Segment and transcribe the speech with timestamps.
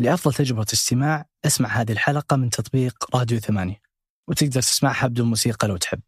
[0.00, 3.80] لأفضل تجربة استماع أسمع هذه الحلقة من تطبيق راديو ثمانية
[4.28, 6.00] وتقدر تسمعها بدون موسيقى لو تحب.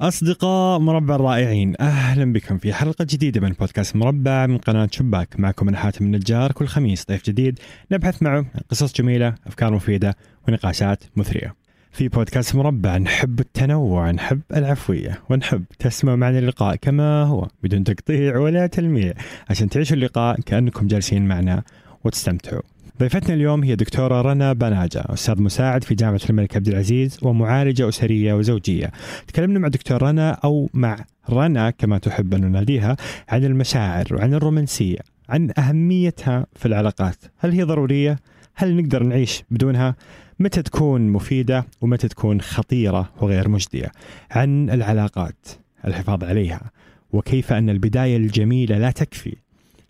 [0.00, 5.40] أصدقاء مربع الرائعين أهلا بكم في حلقة جديدة من بودكاست مربع من قناة شباك.
[5.40, 7.58] معكم أنا حاتم النجار كل خميس ضيف جديد
[7.92, 10.16] نبحث معه قصص جميلة أفكار مفيدة
[10.48, 11.54] ونقاشات مثرية.
[11.92, 18.38] في بودكاست مربع نحب التنوع نحب العفوية ونحب تسمعوا معنا اللقاء كما هو بدون تقطيع
[18.38, 19.14] ولا تلميع
[19.50, 21.62] عشان تعيشوا اللقاء كأنكم جالسين معنا
[22.04, 22.62] وتستمتعوا.
[23.00, 28.34] ضيفتنا اليوم هي دكتورة رنا بناجة أستاذ مساعد في جامعة الملك عبد العزيز ومعالجة أسرية
[28.34, 28.92] وزوجية
[29.26, 32.96] تكلمنا مع دكتور رنا أو مع رنا كما تحب أن نناديها
[33.28, 34.98] عن المشاعر وعن الرومانسية
[35.28, 38.18] عن أهميتها في العلاقات هل هي ضرورية؟
[38.54, 39.96] هل نقدر نعيش بدونها؟
[40.38, 43.92] متى تكون مفيدة ومتى تكون خطيرة وغير مجدية
[44.30, 45.48] عن العلاقات
[45.84, 46.70] الحفاظ عليها
[47.12, 49.36] وكيف أن البداية الجميلة لا تكفي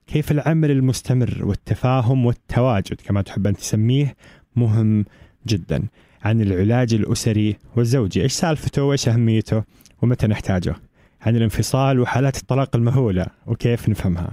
[0.09, 4.16] كيف العمل المستمر والتفاهم والتواجد كما تحب أن تسميه
[4.57, 5.05] مهم
[5.47, 5.83] جدا.
[6.23, 9.63] عن العلاج الأسري والزوجي إيش سالفته وإيش أهميته
[10.02, 10.74] ومتى نحتاجه؟
[11.21, 14.32] عن الانفصال وحالات الطلاق المهولة وكيف نفهمها.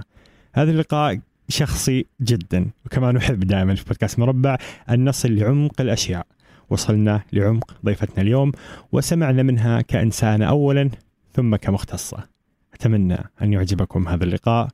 [0.54, 4.58] هذا اللقاء شخصي جدا وكما نحب دائما في بودكاست مربع
[4.90, 6.26] أن نصل لعمق الأشياء.
[6.70, 8.52] وصلنا لعمق ضيفتنا اليوم
[8.92, 10.90] وسمعنا منها كإنسانة أولا
[11.32, 12.18] ثم كمختصة.
[12.74, 14.68] أتمنى أن يعجبكم هذا اللقاء.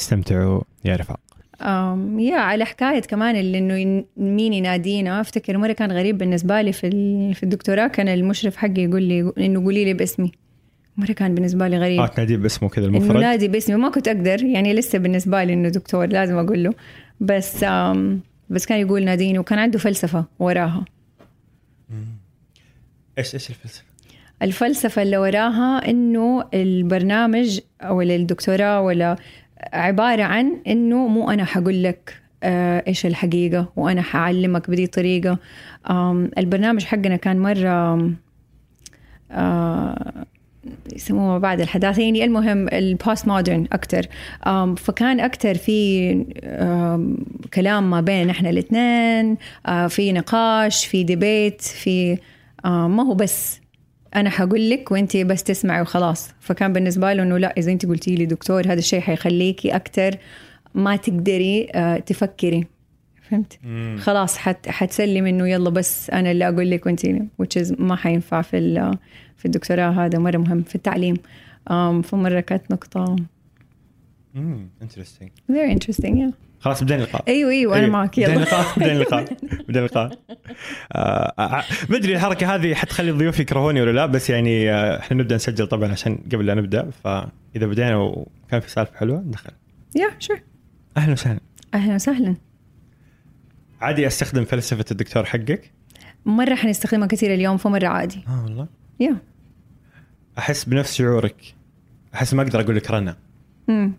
[0.00, 1.20] استمتعوا يا رفاق.
[1.62, 5.20] أم يا على حكاية كمان اللي إنه مين ينادينا.
[5.20, 6.90] أفتكر مرة كان غريب بالنسبة لي في
[7.34, 10.32] في الدكتوراه كان المشرف حقي يقول لي إنه قولي لي باسمي.
[10.96, 12.00] مرة كان بالنسبة لي غريب.
[12.00, 13.76] آه تنادي باسمه كذا المفرد؟ نادي باسمي.
[13.76, 16.74] ما كنت أقدر يعني لسه بالنسبة لي إنه دكتور لازم أقول له
[17.20, 18.20] بس أم
[18.50, 20.84] بس كان يقول ناديني وكان عنده فلسفة وراها.
[23.18, 23.84] إيش إيش الفلسفة؟
[24.42, 29.16] الفلسفة اللي وراها إنه البرنامج أو الدكتوراه ولا
[29.72, 35.38] عبارة عن إنه مو أنا حقول لك آه إيش الحقيقة وأنا حعلمك بدي طريقة
[36.38, 38.10] البرنامج حقنا كان مرة
[39.30, 40.24] آه
[40.96, 44.06] يسموه بعد الحداثة يعني المهم البوست مودرن أكتر.
[44.76, 46.12] فكان أكتر في
[47.54, 49.36] كلام ما بين إحنا الإثنين
[49.66, 52.18] آه في نقاش في ديبيت في
[52.64, 53.59] ما هو بس
[54.16, 56.30] أنا حقول لك وانت بس تسمعي وخلاص.
[56.40, 60.16] فكان بالنسبة له إنه لا إذا انت قلتي لي دكتور هذا الشيء حيخليكي أكثر
[60.74, 62.66] ما تقدري آه، تفكري.
[63.30, 63.96] فهمت؟ مم.
[64.00, 68.42] خلاص حت حتسلم إنه يلا بس أنا اللي أقول لك وانت which is ما حينفع
[68.42, 68.92] في
[69.36, 71.16] في الدكتوراه هذا مرة مهم في التعليم.
[72.02, 73.16] فمرة كانت نقطة.
[74.36, 75.28] امم interesting.
[75.52, 76.49] Very interesting yeah.
[76.60, 77.92] خلاص بدينا اللقاء أيوه أيوه أنا أيوة.
[77.92, 78.28] معك يلا.
[78.28, 79.24] بدينا اللقاء بدينا اللقاء
[79.68, 80.18] بدينا اللقاء
[80.92, 85.16] آه، آه، ما أدري الحركة هذه حتخلي الضيوف يكرهوني ولا لا بس يعني آه، إحنا
[85.16, 89.50] نبدأ نسجل طبعا عشان قبل لا نبدأ فإذا بدينا وكان في سالفة حلوة ندخل.
[89.96, 90.40] يا شور
[90.96, 91.40] أهلا وسهلا.
[91.74, 92.36] أهلا وسهلا.
[93.80, 95.72] عادي أستخدم فلسفة الدكتور حقك؟
[96.26, 98.24] مرة حنستخدمها كثير اليوم فمره عادي.
[98.28, 98.66] آه والله؟
[99.00, 99.16] يا.
[100.38, 101.54] أحس بنفس شعورك.
[102.14, 103.16] أحس ما أقدر أقول لك رنا.
[103.68, 103.92] امم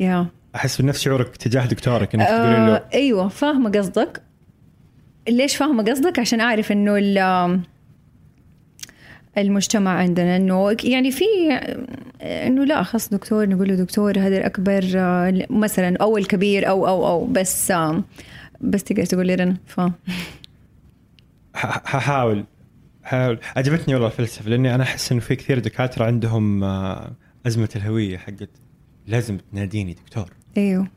[0.00, 0.26] يا.
[0.54, 4.22] أحس بنفس شعورك تجاه دكتورك إنك تقولين له آه أيوه فاهمة قصدك.
[5.28, 6.98] ليش فاهمة قصدك؟ عشان أعرف إنه
[9.38, 11.24] المجتمع عندنا إنه يعني في
[12.22, 17.06] إنه لا خلاص دكتور نقول له دكتور هذا الأكبر آه، مثلا أو الكبير أو أو
[17.06, 17.72] أو بس
[18.60, 19.80] بس تقدر تقول لي رنا ف
[21.54, 22.44] ححاول
[23.02, 27.12] حاول عجبتني والله الفلسفة لأني أنا أحس إنه في كثير دكاترة عندهم آه،
[27.46, 28.50] أزمة الهوية حقت
[29.06, 30.30] لازم تناديني دكتور.
[30.56, 30.88] إيوه.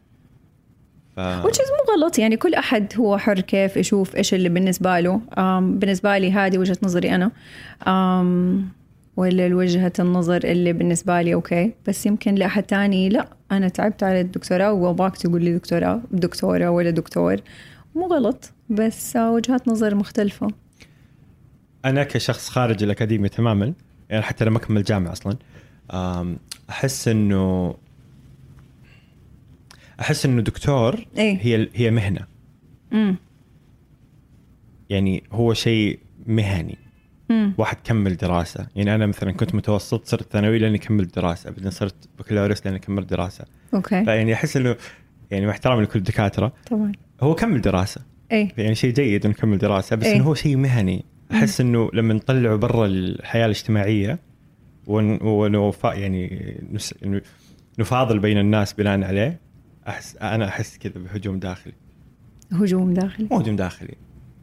[1.15, 1.19] ف...
[1.19, 2.19] which is مو غلط.
[2.19, 5.21] يعني كل أحد هو حر كيف يشوف إيش اللي بالنسبة له.
[5.31, 7.31] um, بالنسبة لي هذه وجهة نظري أنا.
[7.81, 8.77] um,
[9.17, 11.73] ولا وجهة النظر اللي بالنسبة لي أوكي.
[11.87, 13.27] بس يمكن لأحد تاني لا.
[13.51, 17.35] أنا تعبت على الدكتوراه وأبغاك تقول لي دكتوراه دكتورة ولا دكتور.
[17.95, 18.51] مو غلط.
[18.69, 20.47] بس وجهات نظر مختلفة.
[21.85, 23.73] أنا كشخص خارج الأكاديمية تماما
[24.09, 25.37] يعني حتى لما أكمل جامعة أصلا
[26.69, 27.75] أحس إنه
[29.99, 32.27] أحس إنه دكتور إيه؟ هي هي مهنة.
[32.91, 33.15] مم.
[34.89, 36.77] يعني هو شيء مهني.
[37.29, 37.53] مم.
[37.57, 38.67] واحد كمل دراسة.
[38.75, 41.49] يعني أنا مثلا كنت متوسط صرت ثانوي لأني كملت دراسة.
[41.49, 43.45] بعدين صرت بكالوريوس لأني كملت دراسة.
[43.73, 44.05] Okay.
[44.05, 44.75] فيعني أحس إنه
[45.31, 46.91] يعني مع احترامي لكل الدكاتره طبعا.
[47.21, 48.01] هو كمل دراسة.
[48.31, 49.95] اي يعني شيء جيد إنه كمل دراسة.
[49.95, 51.05] بس إيه؟ إنه هو شيء مهني.
[51.31, 54.19] أحس إنه لما نطلعه برا الحياة الاجتماعية
[54.87, 56.55] ونوفا يعني
[57.79, 59.46] نفاضل بين الناس بناء عليه
[59.87, 61.73] احس أنا أحس كذا بهجوم داخلي.
[62.51, 63.95] هجوم داخلي؟ مو هجوم داخلي.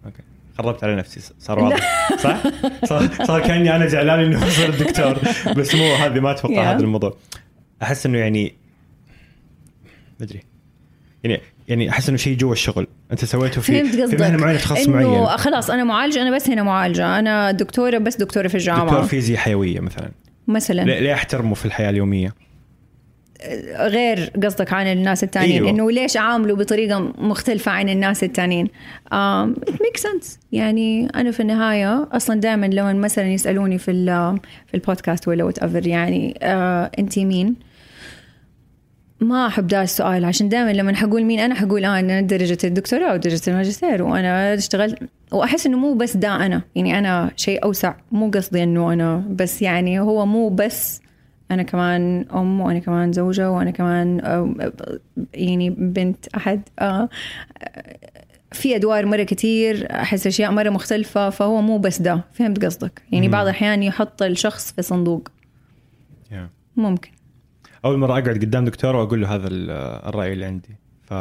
[0.04, 0.22] Okay.
[0.58, 1.32] خربت على نفسي.
[1.38, 2.08] صار واضح.
[2.19, 2.43] صح؟
[2.85, 5.19] صار, صار كأني أنا زعلان انه صار الدكتور.
[5.56, 6.67] بس مو هذه ما أتوقع yeah.
[6.67, 7.17] هذا الموضوع.
[7.82, 8.55] أحس إنه يعني
[10.20, 10.43] ما أدري.
[11.25, 12.87] يعني يعني أحس إنه شيء جوا الشغل.
[13.12, 15.37] أنت سويته في فهمت في مهنة معينة تخصص إنه معين.
[15.37, 17.19] خلاص أنا معالجة أنا بس هنا معالجة.
[17.19, 18.85] أنا دكتورة بس دكتورة في الجامعة.
[18.85, 20.11] دكتور فيزياء حيوية مثلا.
[20.49, 20.82] مثلا.
[20.82, 22.35] ليه احترمه في الحياة اليومية.
[23.79, 25.70] غير قصدك عن الناس التانيين أيوة.
[25.70, 28.67] إنه ليش اعامله بطريقة مختلفة عن الناس التانيين؟
[29.69, 30.38] it makes sense.
[30.52, 34.05] يعني أنا في النهاية أصلا دائما لما مثلا يسألوني في
[34.67, 37.55] في البودكاست ولا whatever يعني آه انت مين؟
[39.20, 43.14] ما أحب ده السؤال عشان دائما لما حقول مين أنا حقول آه أنا درجة الدكتوراه
[43.14, 44.99] ودرجة الماجستير وأنا اشتغلت
[45.32, 49.62] وأحس إنه مو بس ده أنا يعني أنا شيء أوسع مو قصدي إنه أنا بس
[49.62, 51.00] يعني هو مو بس
[51.50, 54.20] أنا كمان أم وأنا كمان زوجة وأنا كمان
[55.35, 57.08] يعني بنت أحد آه،
[58.52, 63.29] في أدوار مرة كتير أحس أشياء مرة مختلفة فهو مو بس ده فهمت قصدك يعني.
[63.29, 65.29] بعض الأحيان يحط الشخص في صندوق
[66.31, 66.35] yeah.
[66.76, 67.11] ممكن
[67.85, 69.70] أول مرة أقعد قدام دكتور وأقول له هذا ال-
[70.08, 71.14] الرأي اللي عندي ف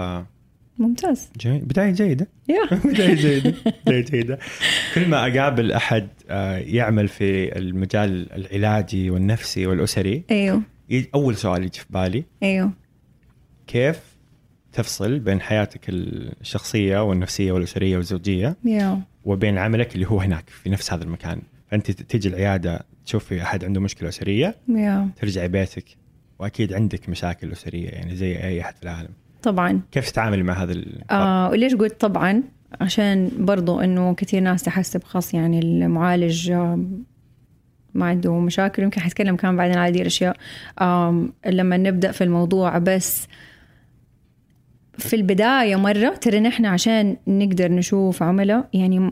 [0.78, 1.30] ممتاز.
[1.40, 1.62] جميل.
[1.62, 2.28] بداية جيدة.
[2.50, 2.78] يا.
[2.94, 3.54] بداية جيدة.
[3.86, 4.40] بداية جيدة.
[4.96, 10.62] كل ما أقابل أحد آه، يعمل في المجال العلاجي والنفسي والأسري أيوه.
[10.90, 12.24] يجي- أول سؤال يجي في بالي.
[12.44, 12.72] أيوه.
[13.68, 14.00] كيف
[14.74, 19.02] تفصل بين حياتك الشخصية والنفسية والأسرية والزوجية يا.
[19.25, 21.42] وبين عملك اللي هو هناك في نفس هذا المكان؟
[21.72, 25.10] فأنت تيجي العيادة تشوفي أحد عنده مشكلة أسرية يا.
[25.22, 25.86] ترجعي بيتك
[26.40, 29.10] وأكيد عندك مشاكل أسرية يعني زي أي أحد في العالم.
[29.44, 29.81] طبعا.
[29.92, 31.12] كيف تتعاملي مع هذا ال...
[31.12, 32.44] آه وليش قلت طبعا؟
[32.81, 36.80] عشان برضو إنه كثير ناس تحسب خاص يعني المعالج آه،
[37.94, 38.84] ما عنده مشاكل.
[38.84, 40.36] يمكن حتكلم كمان بعدين على دي الأشياء.
[41.45, 43.28] لما نبدأ في الموضوع بس
[44.98, 49.12] في البداية مرة ترى نحن عشان نقدر نشوف عملاء يعني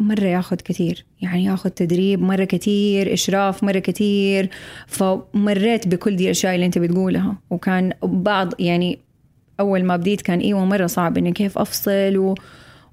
[0.00, 4.50] مرة ياخذ كثير يعني ياخذ تدريب مرة كثير إشراف مرة كثير
[4.86, 8.98] فمريت بكل دي الأشياء اللي أنت بتقولها وكان بعض يعني
[9.60, 12.34] أول ما بديت كان إيوه مرة صعب إني كيف أفصل.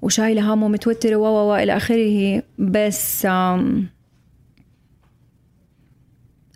[0.02, 3.86] وشايلة هم ومتوترة و و إلى آخره بس آم...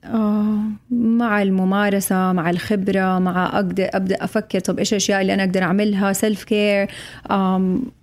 [0.05, 0.59] آه
[0.91, 6.13] مع الممارسة مع الخبرة مع أقدر أبدأ أفكر طب إيش الأشياء اللي أنا أقدر أعملها
[6.13, 6.91] self care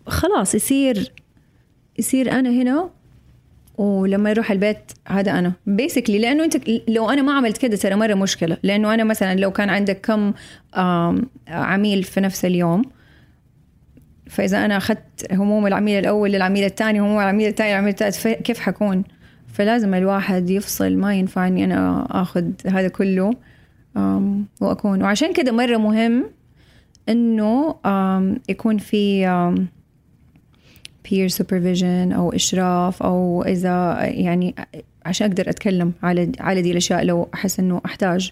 [0.07, 1.11] خلاص يصير
[1.99, 2.89] يصير أنا هنا
[3.77, 5.53] ولما يروح البيت هذا أنا.
[5.67, 8.57] بيسكلي لأنه أنت لو أنا ما عملت كده ترى مرة مشكلة.
[8.63, 10.33] لأنه أنا مثلا لو كان عندك كم
[11.47, 12.81] عميل في نفس اليوم
[14.29, 19.03] فإذا أنا أخذت هموم العميل الأول للعميل الثاني هموم العميل الثاني للعميل الثالث كيف حكون؟
[19.53, 23.33] فلازم الواحد يفصل ما ينفع اني أنا آخذ هذا كله
[24.61, 25.03] وأكون.
[25.03, 26.25] وعشان كده مرة مهم
[27.09, 27.75] إنه
[28.49, 29.25] يكون في
[31.07, 34.55] peer supervision أو إشراف أو إذا يعني
[35.05, 38.31] عشان أقدر أتكلم على على دي الأشياء لو أحس إنه أحتاج.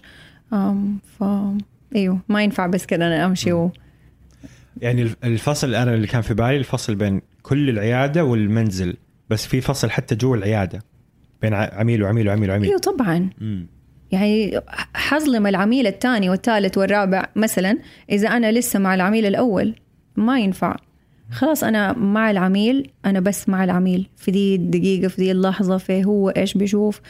[0.52, 1.24] أم ف
[1.96, 3.70] إيوه ما ينفع بس كذا أنا أمشي و...
[4.80, 8.96] يعني الفصل أنا اللي كان في بالي الفصل بين كل العيادة والمنزل
[9.30, 10.82] بس في فصل حتى جوا العيادة
[11.42, 12.68] بين عميل وعميل وعميل وعميل.
[12.68, 13.30] إيوه طبعا.
[13.40, 13.66] مم.
[14.12, 14.60] يعني
[14.94, 17.78] حظلم العميل الثاني والثالث والرابع مثلا
[18.10, 19.74] إذا أنا لسه مع العميل الأول
[20.16, 20.76] ما ينفع.
[21.32, 26.04] خلاص أنا مع العميل أنا بس مع العميل في دي الدقيقه في دي اللحظة في
[26.04, 27.00] هو إيش بيشوف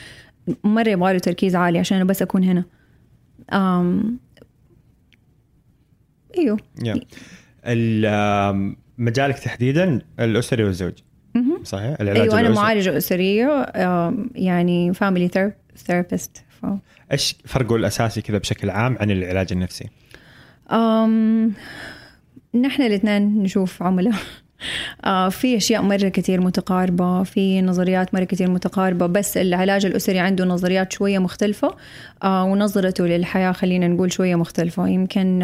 [0.65, 2.65] مرة يبغى له تركيز عالي عشان أنا بس أكون هنا
[3.53, 4.19] أم...
[6.39, 6.57] إيوه
[8.07, 10.93] آم، مجالك تحديدا الأسري والزوج.
[11.65, 12.51] صحيح؟ العلاج إيوه أنا.
[12.51, 13.67] معالجة أسرية
[14.35, 16.45] يعني family therapist.
[17.13, 19.89] إيش فرقه الأساسي كذا بشكل عام عن العلاج النفسي؟
[20.71, 21.53] أم
[22.55, 24.15] نحن الاثنين نشوف عملاء
[25.05, 30.45] آه في أشياء مرة كثير متقاربة في نظريات مرة كثير متقاربة بس العلاج الأسري عنده
[30.45, 31.75] نظريات شوية مختلفة
[32.23, 34.89] آه ونظرته للحياة خلينا نقول شوية مختلفة.
[34.89, 35.39] يمكن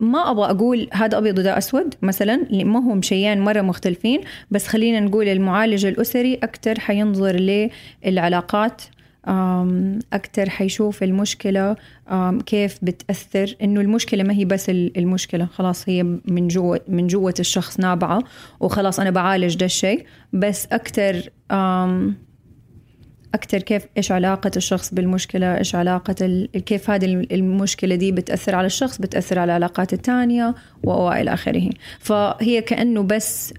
[0.00, 4.20] ما أبغى أقول هذا أبيض وده أسود مثلا ما هم شيئين مرة مختلفين
[4.50, 7.36] بس خلينا نقول المعالج الأسري أكثر حينظر
[8.04, 8.82] للعلاقات
[10.12, 11.76] أكتر حيشوف المشكلة
[12.46, 17.34] كيف بتأثر إنه المشكلة ما هي بس ال- المشكلة خلاص هي من جوة من جوة
[17.40, 18.22] الشخص نابعة
[18.60, 21.16] وخلاص أنا بعالج ده الشيء بس أكتر
[23.34, 26.46] أكتر كيف إيش علاقة الشخص بالمشكلة إيش علاقة.
[26.66, 32.62] كيف هذه الم- المشكلة دي بتأثر على الشخص بتأثر على العلاقات التانية وإلى آخره فهي
[32.62, 33.54] كأنه بس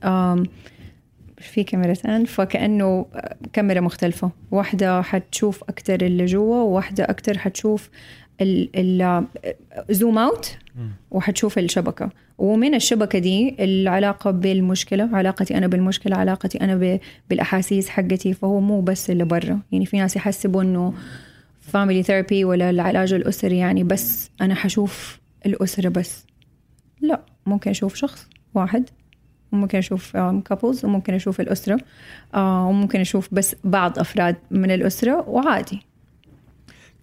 [1.38, 3.06] في كاميرتين فكأنه
[3.54, 4.32] كاميرا مختلفة.
[4.52, 7.90] واحدة حتشوف أكتر اللي جوا وواحدة أكتر حتشوف
[8.42, 9.26] ال
[9.90, 10.58] zoom out
[11.12, 12.10] وحتشوف الشبكة.
[12.38, 17.00] ومن الشبكة دي العلاقة بالمشكلة علاقتي أنا بالمشكلة علاقتي أنا
[17.30, 19.60] بالأحاسيس حقتي فهو مو بس اللي برا.
[19.72, 20.94] يعني في ناس يحسبوا إنه
[21.62, 26.26] family therapy ولا العلاج الأسري يعني بس أنا حشوف الأسرة بس.
[27.02, 28.90] لا ممكن أشوف شخص واحد
[29.52, 31.78] وممكن أشوف كابلز وممكن أشوف الأسرة
[32.36, 35.82] آه، وممكن أشوف بس بعض أفراد من الأسرة وعادي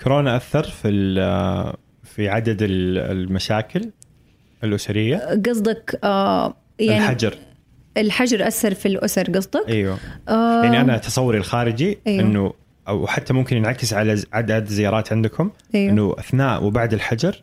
[0.02, 3.90] كورونا أثر في ال- في عدد ال- المشاكل
[4.64, 7.34] الأسرية قصدك آه يعني الحجر
[7.96, 12.20] الحجر أثر في الأسر قصدك؟ أيوه آه يعني أنا تصوري الخارجي أيوه.
[12.22, 12.52] إنه
[12.88, 15.92] أو حتى ممكن ينعكس على عدد زيارات عندكم أيوه.
[15.92, 17.42] إنه أثناء وبعد الحجر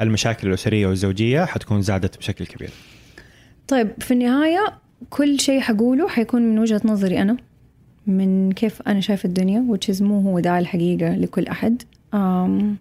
[0.00, 2.70] المشاكل الأسرية والزوجية حتكون زادت بشكل كبير
[3.68, 4.66] طيب في النهاية
[5.10, 7.36] كل شيء حقوله حيكون من وجهة نظري أنا
[8.06, 11.82] من كيف أنا شايف الدنيا which is مو هو ده الحقيقة لكل أحد.
[12.14, 12.76] آم،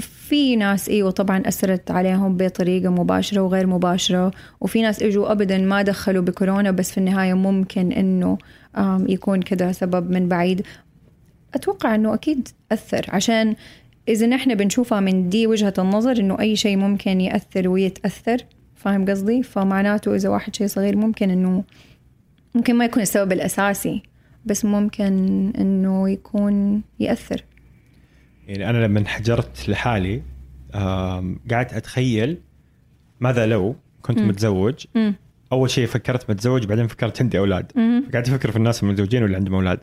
[0.00, 4.30] في ناس أيوه طبعا أثرت عليهم بطريقة مباشرة وغير مباشرة
[4.60, 8.38] وفي ناس إجوا ابدا ما دخلوا بكورونا بس في النهاية ممكن إنه
[9.08, 10.66] يكون كذا سبب من بعيد.
[11.54, 13.54] أتوقع إنه أكيد أثر عشان
[14.08, 18.36] إذا نحن بنشوفها من دي وجهة النظر إنه أي شيء ممكن يأثر ويتأثر.
[18.80, 21.64] فاهم قصدي فمعناته إذا واحد شيء صغير ممكن إنه
[22.54, 24.02] ممكن ما يكون السبب الأساسي
[24.44, 25.04] بس ممكن
[25.58, 27.44] إنه يكون يأثر
[28.46, 30.22] يعني أنا لما انحجرت لحالي
[31.50, 32.38] قعدت أتخيل
[33.20, 34.28] ماذا لو كنت مم.
[34.28, 35.14] متزوج مم.
[35.52, 38.04] أول شيء فكرت متزوج بعدين فكرت عندي أولاد مم.
[38.12, 39.80] قاعد أفكر في الناس المتزوجين واللي عندهم أولاد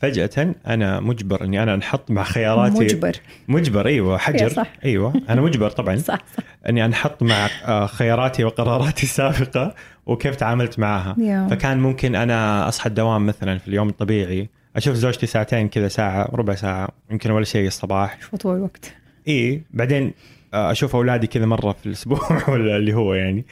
[0.00, 2.80] فجأة أنا مجبر إني أنا أنحط مع خياراتي.
[2.84, 3.12] مجبر.
[3.48, 4.48] مجبر أيوه حجر.
[4.48, 4.66] صح.
[4.84, 5.96] أيوه أنا مجبر طبعا.
[6.10, 6.42] صح صح.
[6.68, 9.74] إني أنحط مع آه، خياراتي وقراراتي السابقة
[10.06, 11.16] وكيف تعاملت معها.
[11.18, 11.46] يا.
[11.50, 16.54] فكان ممكن أنا أصحى الدوام مثلا في اليوم الطبيعي أشوف زوجتي ساعتين كذا ساعة ربع
[16.54, 18.18] ساعة يمكن ولا شيء الصباح.
[18.20, 18.92] شو طول الوقت؟
[19.28, 20.12] اي بعدين
[20.54, 23.46] أشوف أولادي كذا مرة في الأسبوع ولا اللي هو يعني.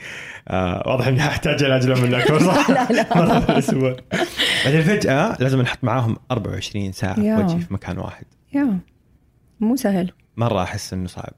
[0.47, 3.17] آه واضح إني أحتاج علاج لهم الاكبر صح؟ لا لا.
[3.17, 3.95] مرة في الأسبوع.
[4.65, 7.33] بعدين فجأة لازم نحط معاهم 24 ساعة في.
[7.35, 8.25] وجهي في مكان واحد.
[8.53, 8.79] يا.
[9.59, 10.11] مو سهل.
[10.37, 11.33] مرة أحس إنه صعب.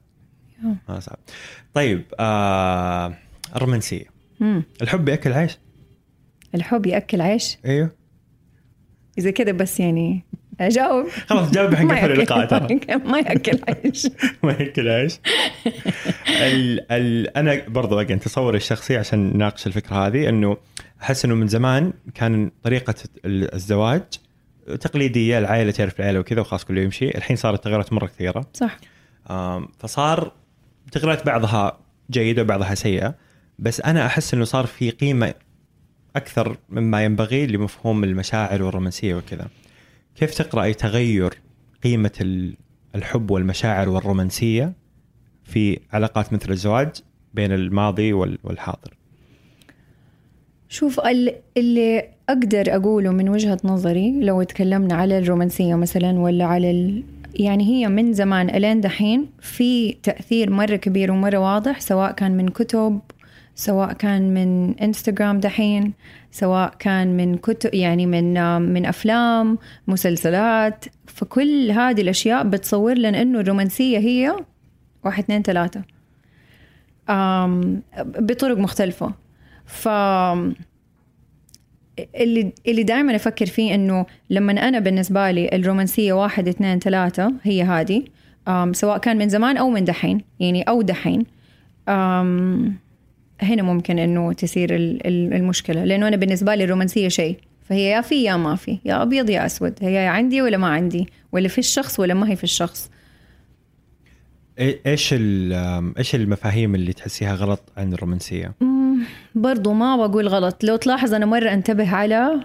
[0.64, 0.76] يا.
[0.88, 1.18] مره صعب.
[1.74, 3.14] طيب آه
[3.56, 4.04] الرومانسية.
[4.82, 5.58] الحب يأكل عيش؟
[6.54, 7.90] الحب يأكل عيش؟ إيوه.
[9.18, 10.24] إذا كده بس يعني
[10.60, 11.08] أجاوب.
[11.26, 12.80] خلاص جاوب الحين ما قفل ياكل- اللقاء ترى.
[13.12, 14.06] ما يأكل عيش.
[14.44, 15.18] ما يأكل عيش.
[16.28, 20.56] ال ال أنا برضو اجين تصوري الشخصي عشان نناقش الفكرة هذه إنه
[21.02, 24.02] أحس إنه من زمان كان طريقة الزواج
[24.80, 27.08] تقليدية العائلة تعرف العائله وكذا وخلاص كله يمشي.
[27.08, 28.46] الحين صارت تغيرات مرة كثيرة.
[28.54, 28.76] صح.
[29.78, 30.32] فصار
[30.92, 31.78] تغيرات بعضها
[32.10, 33.14] جيدة وبعضها سيئة.
[33.58, 35.34] بس أنا أحس إنه صار في قيمة
[36.16, 39.46] أكثر مما ينبغي لمفهوم المشاعر والرومانسية وكذا.
[40.20, 41.34] كيف تقرأي تغير
[41.84, 42.54] قيمة ال-
[42.94, 44.72] الحب والمشاعر والرومانسية
[45.44, 46.88] في علاقات مثل الزواج
[47.34, 48.94] بين الماضي وال- والحاضر؟
[50.68, 56.70] شوف ال- اللي أقدر أقوله من وجهة نظري لو تكلمنا على الرومانسية مثلا ولا على
[56.70, 57.04] ال...
[57.34, 62.48] يعني هي من زمان إلين دحين في تأثير مرة كبير ومرة واضح سواء كان من
[62.48, 63.00] كتب
[63.54, 65.92] سواء كان من انستغرام دحين
[66.30, 73.40] سواء كان من كتب يعني من من أفلام مسلسلات فكل هذه الأشياء بتصور لنا إنه
[73.40, 74.36] الرومانسية هي
[75.04, 75.82] واحد اثنين ثلاثة.
[78.04, 79.12] بطرق مختلفة.
[79.66, 79.88] ف
[82.16, 87.62] اللي اللي دائما أفكر فيه إنه لما أنا بالنسبة لي الرومانسية واحد اثنين ثلاثة هي
[87.62, 88.04] هذه
[88.72, 91.24] سواء كان من زمان أو من دحين يعني أو دحين.
[91.88, 92.76] آم،
[93.42, 98.00] هنا ممكن إنه تصير ال- ال- المشكلة لأنه أنا بالنسبة لي الرومانسية شيء فهي يا
[98.00, 101.48] في يا ما في يا أبيض يا أسود هي يا عندي ولا ما عندي ولا
[101.48, 102.90] في الشخص ولا ما هي في الشخص.
[104.58, 105.14] إيش
[105.98, 108.52] إيش المفاهيم اللي تحسيها غلط عن الرومانسية؟
[109.34, 112.40] برضو ما بقول غلط لو تلاحظ أنا مرة أنتبه على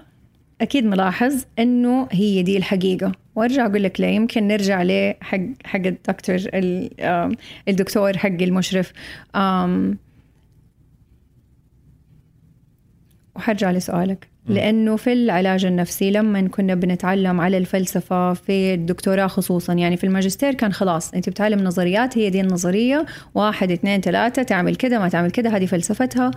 [0.61, 3.11] أكيد ملاحظ إنه هي دي الحقيقة.
[3.35, 6.37] وأرجع أقول لك ليه يمكن نرجع ليه حق حق الدكتور
[7.67, 8.93] الدكتور حق المشرف
[9.35, 9.97] آم،
[13.35, 14.27] وحرجع لسؤالك.
[14.47, 20.53] لأنه في العلاج النفسي لما كنا بنتعلم على الفلسفة في الدكتوراه خصوصا يعني في الماجستير
[20.53, 25.31] كان خلاص أنت بتعلم نظريات هي دي النظرية واحد اثنين ثلاثة تعمل كده ما تعمل
[25.31, 26.31] كده هذه فلسفتها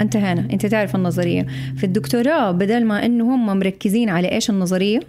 [0.00, 1.46] انتهينا أنت تعرف النظرية.
[1.76, 5.00] في الدكتوراه بدل ما إنه هم مركزين على إيش النظرية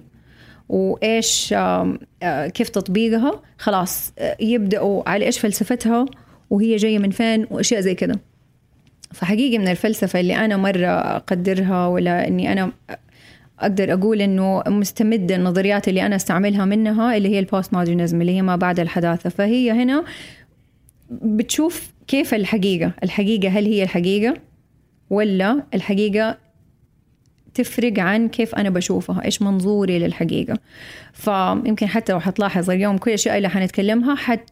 [0.69, 1.55] وإيش
[2.53, 6.05] كيف تطبيقها خلاص يبدأوا على إيش فلسفتها
[6.49, 8.19] وهي جاية من فين وأشياء زي كده.
[9.13, 12.71] فحقيقي من الفلسفة اللي أنا مرة أقدرها ولا إني أنا
[13.59, 18.41] أقدر أقول إنه مستمده النظريات اللي أنا أستعملها منها اللي هي البوست مودرنزم اللي هي
[18.41, 19.29] ما بعد الحداثة.
[19.29, 20.03] فهي هنا
[21.11, 24.33] بتشوف كيف الحقيقة الحقيقة هل هي الحقيقة
[25.09, 26.37] ولا الحقيقة
[27.53, 30.59] تفرق عن كيف أنا بشوفها إيش منظوري للحقيقة.
[31.13, 34.49] فيمكن حتى لو حتلاحظ اليوم كل الاشياء اللي حنتكلمها حت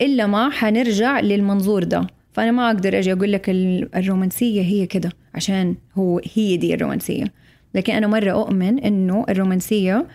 [0.00, 2.06] إلا ما حنرجع للمنظور ده.
[2.34, 7.24] فأنا ما أقدر أجي أقول لك ال- الرومانسية هي كده عشان هو هي دي الرومانسية.
[7.74, 10.06] لكن أنا مرة أؤمن إنه الرومانسية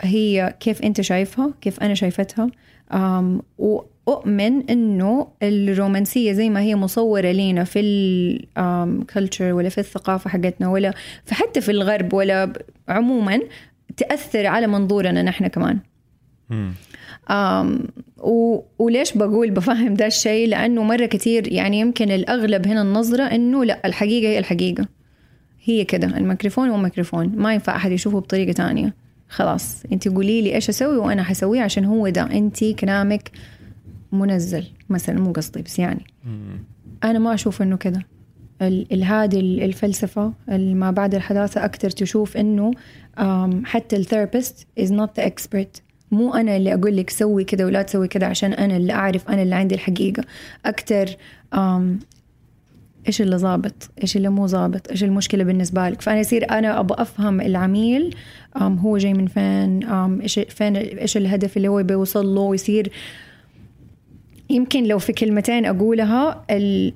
[0.00, 2.50] هي كيف أنت شايفها كيف أنا شايفتها.
[2.92, 7.80] أم وأؤمن إنه الرومانسية زي ما هي مصورة لينا في
[8.58, 12.52] الكلتشر ولا في الثقافة حقتنا ولا فحتى في الغرب ولا
[12.88, 13.40] عموما
[13.96, 15.78] تأثر على منظورنا نحن كمان.
[18.18, 18.60] و...
[18.78, 23.86] وليش بقول بفهم ده الشيء؟ لأنه مرة كتير يعني يمكن الأغلب هنا النظرة إنه لأ
[23.86, 24.86] الحقيقة هي الحقيقة.
[25.64, 28.94] هي كده الميكروفون هو ميكروفون ما ينفع أحد يشوفه بطريقة تانية.
[29.28, 32.22] خلاص أنت قولي لي إيش أسوي وأنا حسويه عشان هو ده.
[32.22, 33.30] أنت كلامك
[34.12, 36.04] منزل مثلا مو قصدي بس يعني.
[37.04, 38.02] أنا ما أشوف إنه كده.
[39.04, 42.70] هذه ال- الفلسفة اللي ما بعد الحداثة أكتر تشوف إنه
[43.18, 45.80] أم، حتى ال therapist is not the expert.
[46.14, 49.42] مو أنا اللي أقول لك سوي كده ولا تسوي كده عشان أنا اللي أعرف أنا
[49.42, 50.24] اللي عندي الحقيقة.
[50.66, 51.06] أكتر
[53.08, 57.02] إيش اللي ظابط؟ إيش اللي مو ظابط؟ إيش المشكلة بالنسبة لك؟ فأنا يصير أنا أبغى
[57.02, 58.14] أفهم العميل
[58.56, 59.84] هو جاي من فين
[60.20, 62.92] إيش فين إيش الهدف اللي هو بيوصل له؟ ويصير
[64.50, 66.92] يمكن لو في كلمتين أقولها ال-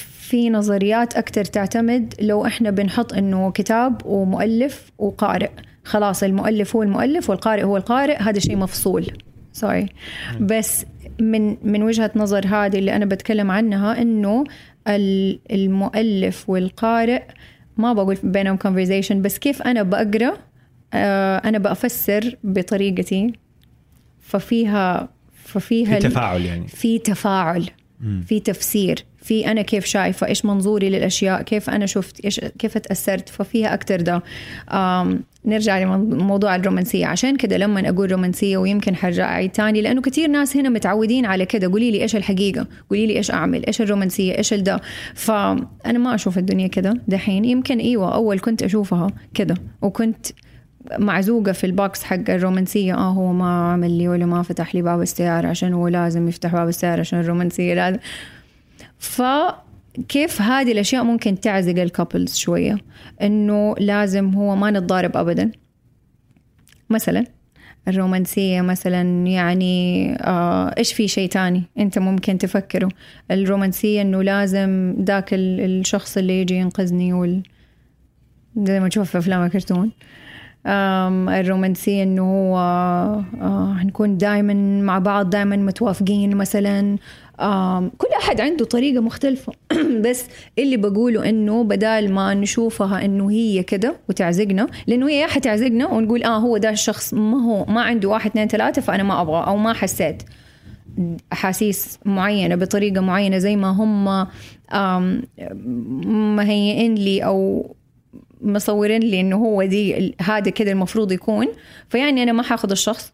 [0.00, 5.50] في نظريات أكتر تعتمد لو إحنا بنحط إنه كتاب ومؤلف وقارئ.
[5.88, 9.06] خلاص المؤلف هو المؤلف والقارئ هو القارئ هذا شيء مفصول.
[9.52, 9.86] سوري
[10.40, 10.86] بس
[11.20, 14.02] من من وجهة نظر هذه اللي أنا بتكلم عنها
[14.88, 17.22] ال- المؤلف والقارئ
[17.76, 20.36] ما بقول بينهم conversation بس كيف أنا بقرأ
[20.94, 23.32] آه، أنا بفسر بطريقتي
[24.20, 25.08] ففيها
[25.44, 26.68] ففيها في تفاعل يعني.
[26.68, 28.24] في تفاعل مم.
[28.28, 33.28] في تفسير في أنا كيف شايفة إيش منظوري للأشياء كيف أنا شفت إيش كيف تأثرت
[33.28, 34.22] ففيها أكثر ده.
[35.48, 37.06] نرجع لموضوع الرومانسية.
[37.06, 41.46] عشان كده لما أقول رومانسية ويمكن حرجع أعيد تاني لأنه كثير ناس هنا متعودين على
[41.46, 41.70] كده.
[41.70, 44.80] قولي لي إيش الحقيقة؟ قولي لي إيش أعمل؟ إيش الرومانسية؟ إيش الده؟
[45.14, 47.44] فأنا ما أشوف الدنيا كده دحين.
[47.44, 50.26] يمكن إيوه أول كنت أشوفها كده وكنت
[50.98, 52.94] معزوقة في ال box حق الرومانسية.
[52.94, 56.52] آه هو ما عمل لي ولا ما فتح لي باب السيارة عشان هو لازم يفتح
[56.52, 57.98] باب السيارة عشان الرومانسية لازم.
[60.02, 62.78] فكيف هذه الأشياء ممكن تعزق ال couples شوية؟
[63.22, 65.50] إنه لازم هو ما نتضارب أبدا.
[66.90, 67.24] مثلا
[67.88, 72.88] الرومانسية مثلا يعني آه إيش في شيء تاني أنت ممكن تفكره؟
[73.30, 77.42] الرومانسية إنه لازم ذاك ال- الشخص اللي يجي ينقذني وال
[78.56, 79.90] زي ما تشوف في أفلام الكرتون
[80.66, 86.96] الرومانسية إنه هو آه، هنكون دائما مع بعض دائما متوافقين مثلا.
[87.98, 89.52] كل أحد عنده طريقة مختلفة.
[90.04, 90.24] بس
[90.58, 96.38] اللي بقوله إنه بدال ما نشوفها إنه هي كده وتعزقنا لأنه هي حتعزقنا ونقول آه
[96.38, 99.72] هو ده الشخص ما هو ما عنده واحد اثنين ثلاثة فأنا ما أبغى أو ما
[99.72, 100.22] حسيت
[101.32, 104.26] أحاسيس معينة بطريقة معينة زي ما هم
[106.36, 107.66] مهيئين لي أو
[108.40, 111.46] مصورين لي إنه هو دي هذا كده المفروض يكون.
[111.88, 113.12] فيعني أنا ما حاخذ الشخص.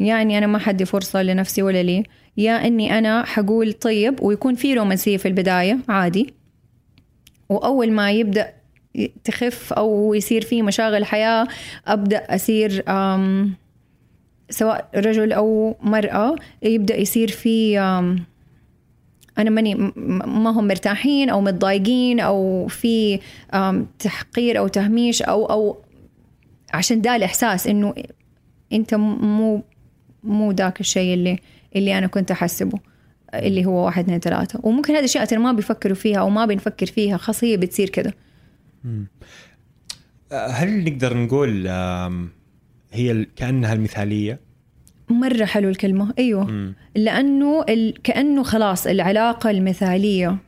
[0.00, 2.04] يعني أنا ما حدي فرصة لنفسي ولا لي.
[2.36, 6.34] يا إني أنا حقول طيب ويكون في رومانسية في البداية عادي.
[7.48, 8.52] وأول ما يبدأ
[9.24, 11.48] تخف أو يصير في مشاغل حياة
[11.86, 12.84] أبدأ أصير
[14.50, 17.78] سواء رجل أو مرأة يبدأ يصير في
[19.38, 19.74] أنا ماني
[20.26, 23.20] ما هم مرتاحين أو متضايقين أو في
[23.98, 25.76] تحقير أو تهميش أو أو
[26.74, 27.94] عشان ده الإحساس إنه
[28.72, 29.62] أنت مو
[30.26, 31.38] مو ذاك الشيء اللي
[31.76, 32.78] اللي أنا كنت أحسبه
[33.34, 36.86] اللي هو واحد اثنين ثلاثة وممكن هذه الأشياء ترى ما بيفكروا فيها أو ما بنفكر
[36.86, 37.90] فيها خاص هي بتصير
[40.32, 41.66] آه، هل نقدر نقول
[42.92, 44.40] هي ال- كأنها المثالية؟
[45.10, 46.74] مرة حلو الكلمة أيوة مم.
[46.94, 48.02] لأنه ال...
[48.02, 50.38] كأنه خلاص العلاقة المثالية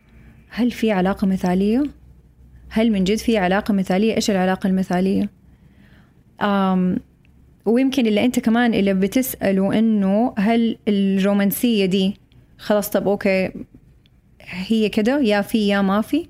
[0.49, 1.83] هل في علاقة مثالية؟
[2.71, 5.31] هل من جد في علاقة مثالية؟ إيش العلاقة المثالية؟
[6.41, 6.99] أم
[7.69, 12.17] ويمكن اللي أنت كمان اللي بتسأله إنه هل الرومانسية دي
[12.59, 13.51] خلاص طب أوكي
[14.41, 16.27] هي كده يا في يا ما في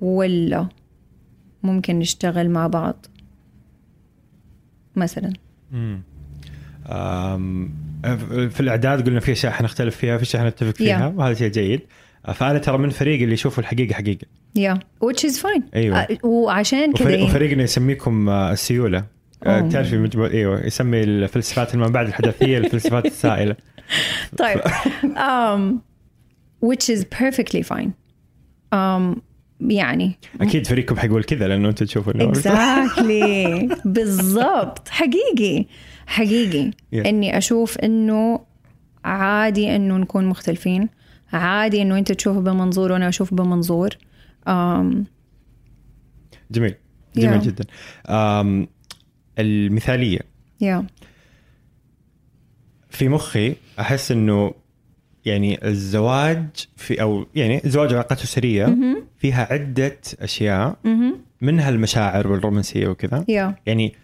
[0.00, 0.68] ولا
[1.62, 3.06] ممكن نشتغل مع بعض
[4.96, 5.32] مثلا
[5.72, 6.00] مم.
[6.90, 7.70] آم،
[8.50, 11.18] في الإعداد قلنا في أشياء حنختلف فيها في أشياء حنتفق فيها Yeah.
[11.18, 11.80] وهذا شيء جيد
[12.34, 15.98] فأنا ترى من فريق اللي يشوفوا الحقيقة حقيقة يا which is fine أيوة.
[15.98, 19.04] آه، وعشان كذا إيه؟ وفريقنا يسميكم آه، السيولة.
[19.44, 23.56] تعرفي مجموعة إيوه يسمي الفلسفات ما بعد الحداثيه الفلسفات السائلة.
[24.38, 24.60] طيب
[25.02, 25.74] um,
[26.66, 27.90] which is perfectly fine.
[28.74, 29.18] Um,
[29.60, 30.18] يعني.
[30.40, 33.76] أكيد فريقكم حيقول كذا لأنه أنتم تشوفوا انه exactly.
[33.94, 34.88] بالضبط.
[34.88, 35.66] حقيقي.
[36.06, 36.70] حقيقي.
[36.70, 37.06] Yeah.
[37.06, 38.40] إني أشوف إنه
[39.04, 40.88] عادي إنه نكون مختلفين.
[41.32, 43.88] عادي إنه أنت تشوف بمنظور وأنا أشوف بمنظور.
[44.48, 44.50] Um,
[46.50, 46.74] جميل.
[47.16, 47.44] جميل Yeah.
[47.44, 47.64] جدا.
[48.08, 48.68] آم
[49.38, 50.20] المثالية.
[50.64, 50.82] yeah
[52.90, 54.54] في مخي أحس إنه
[55.24, 56.46] يعني الزواج
[56.76, 59.04] في أو يعني الزواج والعلاقات الاسريه مهم.
[59.18, 60.76] فيها عدة أشياء.
[60.84, 61.18] مهم.
[61.40, 63.24] منها المشاعر والرومانسية وكذا.
[63.30, 63.94] yeah يعني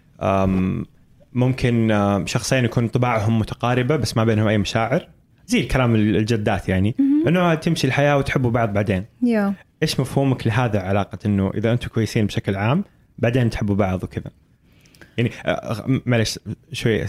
[1.33, 1.93] ممكن
[2.25, 5.09] شخصين يكون طباعهم متقاربة بس ما بينهم أي مشاعر.
[5.47, 6.95] زي الكلام الجدات يعني.
[7.27, 9.05] إنه تمشي الحياة وتحبوا بعض بعدين.
[9.25, 12.83] yeah إيش مفهومك لهذا علاقة؟ إنه إذا أنتم كويسين بشكل عام
[13.17, 14.31] بعدين تحبوا بعض وكذا.
[15.17, 15.31] يعني
[16.05, 16.39] معلش
[16.71, 17.05] شوي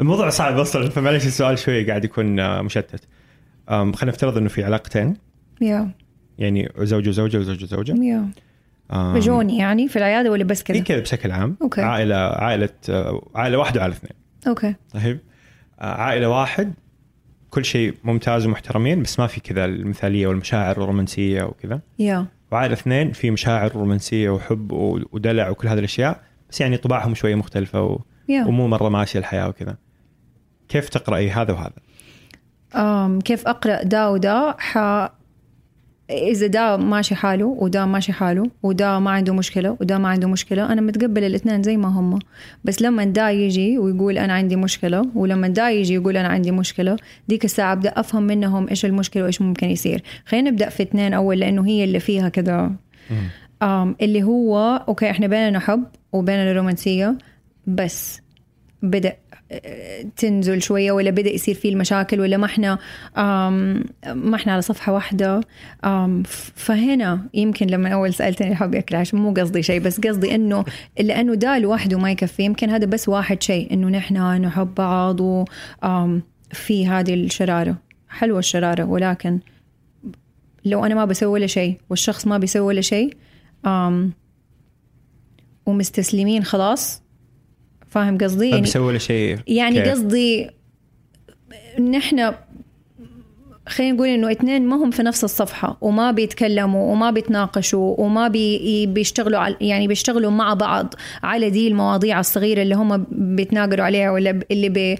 [0.00, 3.04] الموضوع صعب أصلا فمعلش السؤال شوي قاعد يكون آه، مشتت.
[3.68, 5.14] خلينا نفترض إنه في علاقتين.
[5.64, 5.86] yeah
[6.38, 7.92] يعني زوج وزوجة وزوج وزوجة.
[7.92, 8.38] yeah
[8.94, 11.56] آم، بجوني يعني في العيادة ولا بس كذا؟ كذا بشكل عام.
[11.62, 11.80] okay.
[11.82, 14.12] عائلة عائلة آه، عائلة واحدة وعائلة اثنين.
[14.48, 14.74] okay.
[14.94, 15.18] طيب.
[15.80, 16.74] آه، عائلة واحد
[17.50, 21.80] كل شيء ممتاز ومحترمين بس ما في كذا المثالية والمشاعر والرومانسيه وكذا.
[22.02, 24.72] yeah وعائلة اثنين في مشاعر رومانسية وحب
[25.12, 26.20] ودلع وكل هذه الأشياء.
[26.52, 27.98] بس يعني طباعهم شوية مختلفة و...
[27.98, 28.46] yeah.
[28.46, 29.76] ومو مرة ماشيه الحياة وكذا.
[30.68, 31.72] كيف تقرأي هذا وهذا؟
[32.74, 34.78] أم كيف أقرأ دا ودا؟ ح
[36.10, 40.72] إذا دا ماشي حاله ودا ماشي حاله ودا ما عنده مشكلة ودا ما عنده مشكلة
[40.72, 42.18] أنا متقبل الاثنين زي ما هم.
[42.64, 46.96] بس لما دا يجي ويقول أنا عندي مشكلة ولما دا يجي يقول أنا عندي مشكلة
[47.28, 50.02] ديك الساعة أبدأ أفهم منهم إيش المشكلة وإيش ممكن يصير.
[50.26, 52.72] خلينا نبدأ في اثنين أول لأنه هي اللي فيها كذا.
[54.00, 57.18] اللي هو أوكي إحنا بيننا حب وبيننا رومانسية
[57.66, 58.20] بس
[58.82, 59.16] بدأ
[59.52, 62.78] آه، تنزل شوية ولا بدأ يصير فيه المشاكل ولا ما إحنا
[64.06, 64.62] ما إحنا على
[65.84, 70.34] آم، ف- فهنا يمكن لما أول سألتني الحب ياكل عشان مو قصدي شيء بس قصدي
[70.34, 70.64] إنه
[71.00, 75.44] لأنه ده لوحده ما يكفي يمكن هذا بس واحد شيء إنه نحن نحب بعض و
[75.84, 76.22] آم،
[76.52, 77.76] في هذه الشرارة.
[78.08, 79.38] حلوة الشرارة ولكن
[80.64, 83.16] لو أنا ما بسوي ولا شيء والشخص ما بيسوي ولا شيء
[85.66, 87.02] ومستسلمين خلاص.
[87.88, 89.38] فاهم قصدي؟ ما يعني بيسوي ولا شيء.
[89.46, 90.50] يعني كيف؟ قصدي
[91.90, 92.32] نحن
[93.68, 98.86] خلينا نقول إنه اثنين ما هم في نفس الصفحة وما بيتكلموا وما بيتناقشوا وما بي
[98.86, 104.40] بيشتغلوا على يعني بيشتغلوا مع بعض على دي المواضيع الصغيرة اللي هم بيتناقروا عليها ولا
[104.50, 104.98] اللي بي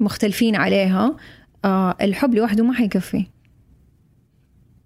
[0.00, 1.16] مختلفين عليها.
[1.64, 3.26] آه الحب لوحده ما حيكفي.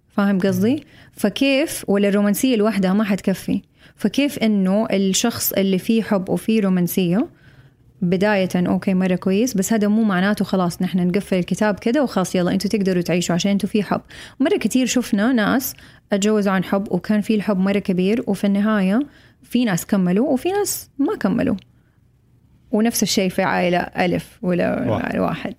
[0.07, 0.83] فاهم قصدي؟
[1.15, 3.61] فكيف ولا الرومانسية لوحدها ما حتكفي؟
[3.95, 7.27] فكيف إنه الشخص اللي فيه حب وفيه رومانسية
[8.01, 12.51] بداية أوكي مرة كويس بس هذا مو معناته خلاص نحن نقفل الكتاب كده وخلاص يلا
[12.51, 14.01] أنتوا تقدروا تعيشوا عشان أنتوا في حب.
[14.39, 15.73] مرة كتير شفنا ناس
[16.11, 18.99] أتجوزوا عن حب وكان في الحب مرة كبير وفي النهاية
[19.43, 21.55] في ناس كملوا وفي ناس ما كملوا.
[22.75, 25.19] ونفس الشيء في عائلة ألف ولا واحد.
[25.19, 25.53] واحد.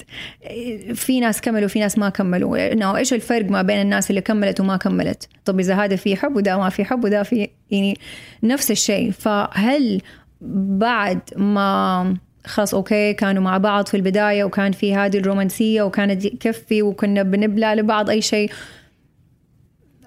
[0.94, 2.72] في ناس كملوا في ناس ما كملوا.
[2.72, 6.36] إنه إيش الفرق ما بين الناس اللي كملت وما كملت؟ طب إذا هذا في حب
[6.36, 7.98] وده ما في حب وده في يعني
[8.42, 9.10] نفس الشيء.
[9.10, 10.02] فهل
[10.40, 16.82] بعد ما خلاص أوكي كانوا مع بعض في البداية وكان في هذه الرومانسية وكانت كفي
[16.82, 18.50] وكنا بنبلع لبعض أي شيء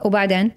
[0.06, 0.52] وبعدين؟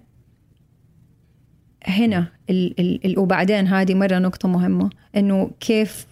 [1.86, 6.06] هنا ال ال ال وبعدين هذه مرة نقطة مهمة إنه كيف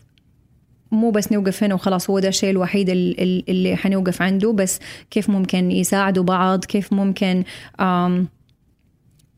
[0.93, 4.53] مو بس نوقف هنا وخلاص هو ده الشيء الوحيد ال- ال- اللي حنوقف عنده.
[4.53, 4.79] بس
[5.11, 7.45] كيف ممكن يساعدوا بعض؟ كيف ممكن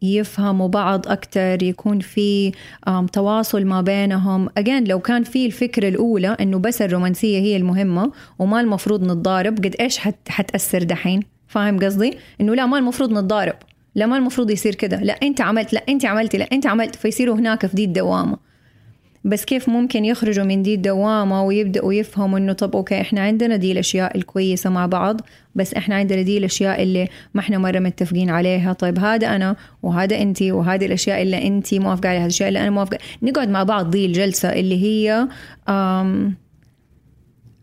[0.02, 2.52] يفهموا بعض أكتر؟ يكون في
[3.12, 8.60] تواصل ما بينهم؟ أجين لو كان في الفكرة الأولى إنه بس الرومانسية هي المهمة وما
[8.60, 13.54] المفروض نتضارب قد إيش حت حتأثر دحين؟ فاهم قصدي؟ إنه لا ما المفروض نتضارب
[13.94, 17.34] لا ما المفروض يصير كده لا أنت عملت لا أنت عملتي لا أنت عملت فيصيروا
[17.36, 18.51] هناك في دي الدوامة.
[19.24, 23.72] بس كيف ممكن يخرجوا من دي الدوامة ويبدأوا يفهموا إنه طب okay إحنا عندنا دي
[23.72, 25.20] الأشياء الكويسة مع بعض
[25.54, 28.72] بس إحنا عندنا دي الأشياء اللي ما إحنا مرة متفقين عليها.
[28.72, 32.70] طيب هذا أنا وهذا انتي وهذه الأشياء اللي انتي موافقة عليها هذه الأشياء اللي أنا
[32.70, 35.28] موافقة نقعد مع بعض دي الجلسة اللي هي
[35.68, 36.34] آم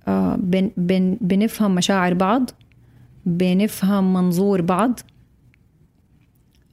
[0.07, 2.49] آه بن بن بنفهم مشاعر بعض
[3.25, 4.99] بنفهم منظور بعض.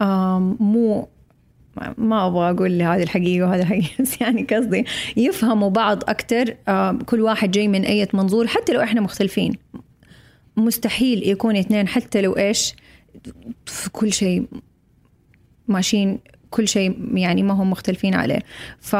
[0.02, 1.08] آم مو
[1.98, 4.84] ما- أبغى أقول هذه الحقيقة وهذه الحقيقة بس يعني قصدي
[5.16, 6.50] يفهموا بعض أكثر
[7.06, 9.52] كل واحد جاي من أي منظور حتى لو إحنا مختلفين.
[10.56, 12.74] مستحيل يكون اثنين حتى لو إيش
[13.66, 14.46] في كل شيء
[15.68, 16.18] ماشيين
[16.50, 18.38] كل شيء يعني ما هم مختلفين عليه.
[18.80, 18.96] ف...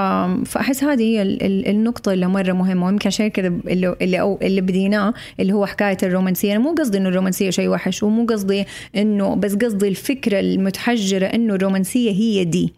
[0.47, 2.87] فأحس هذه هي ال- ال- النقطة اللي مرة مهمة.
[2.87, 6.53] ويمكن عشان كذا اللي اللي, أو اللي بديناه اللي هو حكاية الرومانسية.
[6.53, 8.65] أنا مو قصدي إنه الرومانسية شيء وحش ومو قصدي
[8.97, 12.73] إنه بس قصدي الفكرة المتحجرة إنه الرومانسية هي دي.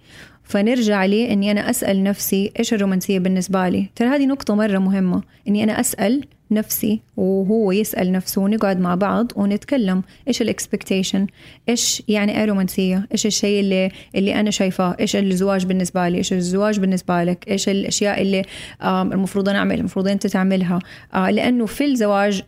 [0.49, 5.23] فنرجع لي إني أنا أسأل نفسي إيش الرومانسية بالنسبة لي؟ ترى هذه نقطة مرة مهمة.
[5.49, 10.03] إني أنا أسأل نفسي وهو يسأل نفسه ونقعد مع بعض ونتكلم.
[10.29, 11.27] إيش ال expectation
[11.69, 16.33] إيش يعني إيه رومانسيه إيش الشيء اللي اللي أنا شايفاه؟ إيش الزواج بالنسبة لي؟ إيش
[16.33, 18.43] الزواج بالنسبة لك؟ إيش الأشياء اللي
[18.85, 20.79] المفروض أنا اعمل المفروض أنت تعملها؟
[21.15, 22.43] آه، لأنه في الزواج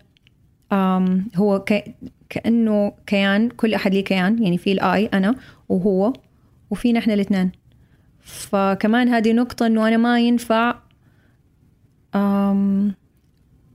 [1.37, 1.65] هو.
[2.31, 5.35] كأنه كيان كل أحد ليه كيان يعني في ال I أنا
[5.69, 6.13] وهو
[6.71, 7.60] وفينا إحنا الاثنين.
[8.23, 10.75] فكمان هذه نقطة إنه أنا ما ينفع
[12.15, 12.95] أم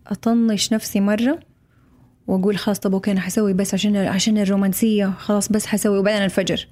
[0.08, 1.40] أطنش نفسي مرة
[2.28, 6.68] وأقول خلاص طب okay أنا حسوي بس عشان عشان الرومانسية خلاص بس حسوي وبعدين الفجر.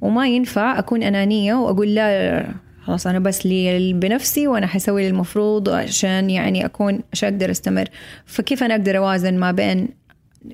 [0.00, 5.08] وما ينفع أكون أنانية وأقول لا, لا, لا خلاص أنا بس لي بنفسي وأنا حسوي
[5.08, 7.88] المفروض عشان يعني أكون عشان أقدر أستمر.
[8.26, 9.88] فكيف أنا أقدر أوازن ما بين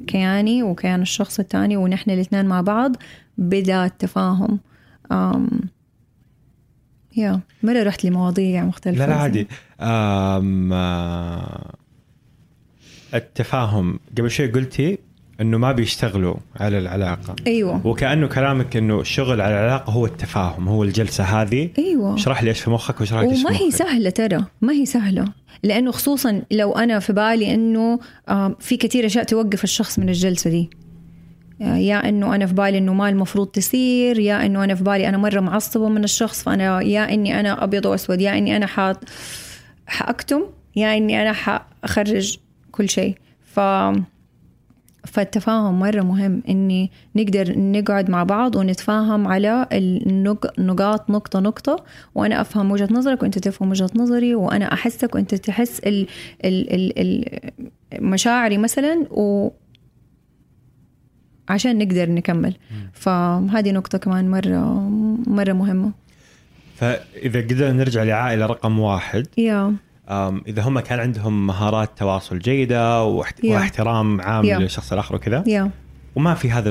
[0.07, 2.97] كياني وكيان الشخص الثاني ونحن الاثنين مع بعض
[3.39, 4.59] بذات تفاهم؟
[7.19, 9.07] يا مرة رحت لمواضيع مختلفة.
[9.07, 9.47] لا لا عادي.
[13.15, 14.01] التفاهم.
[14.19, 14.99] قبل شوي قلتي
[15.41, 17.37] إنه ما بيشتغلوا على العلاقة.
[17.47, 17.87] أيوه.
[17.87, 21.71] وكأنه كلامك إنه الشغل على العلاقة هو التفاهم هو الجلسة هذه.
[21.79, 22.15] أيوه.
[22.15, 25.25] اشرح لي إيش في مخك واشرح لي إيش وما هي سهلة ترى ما هي سهلة.
[25.63, 30.51] لأنه خصوصا لو أنا في بالي إنه آم، في كثير أشياء توقف الشخص من الجلسة
[30.51, 30.71] دي.
[31.61, 35.17] يا إنه أنا في بالي إنه ما المفروض تصير يا إنه أنا في بالي أنا
[35.19, 38.93] مرة معصبة من الشخص فأنا يا إني أنا أبيض وأسود يا إني أنا ح
[39.87, 40.43] حأكتم
[40.77, 42.39] يا إني أنا حأخرج
[42.73, 43.17] كل شيء.
[43.45, 43.61] ف
[45.07, 52.71] فالتفاهم مرة مهم إني نقدر نقعد مع بعض ونتفاهم على النقاط نقطة نقطة وأنا أفهم
[52.71, 56.07] وجهة نظرك وأنت تفهم وجهة نظري وأنا أحسك وأنت تحس ال
[56.45, 57.51] ال ال ال
[58.05, 59.51] مشاعري مثلا و
[61.49, 62.57] عشان نقدر نكمل.
[62.93, 64.89] فهذه نقطة كمان مرة
[65.27, 65.93] مرة مهمة.
[66.77, 69.75] فإذا قدرنا نرجع لعائلة رقم واحد يا.
[70.11, 73.41] آم، إذا هم كان عندهم مهارات تواصل جيدة واحت...
[73.41, 73.45] Yeah.
[73.45, 74.61] واحترام عام Yeah.
[74.61, 75.71] للشخص الآخر وكذا يا.
[76.17, 76.69] وما في هذه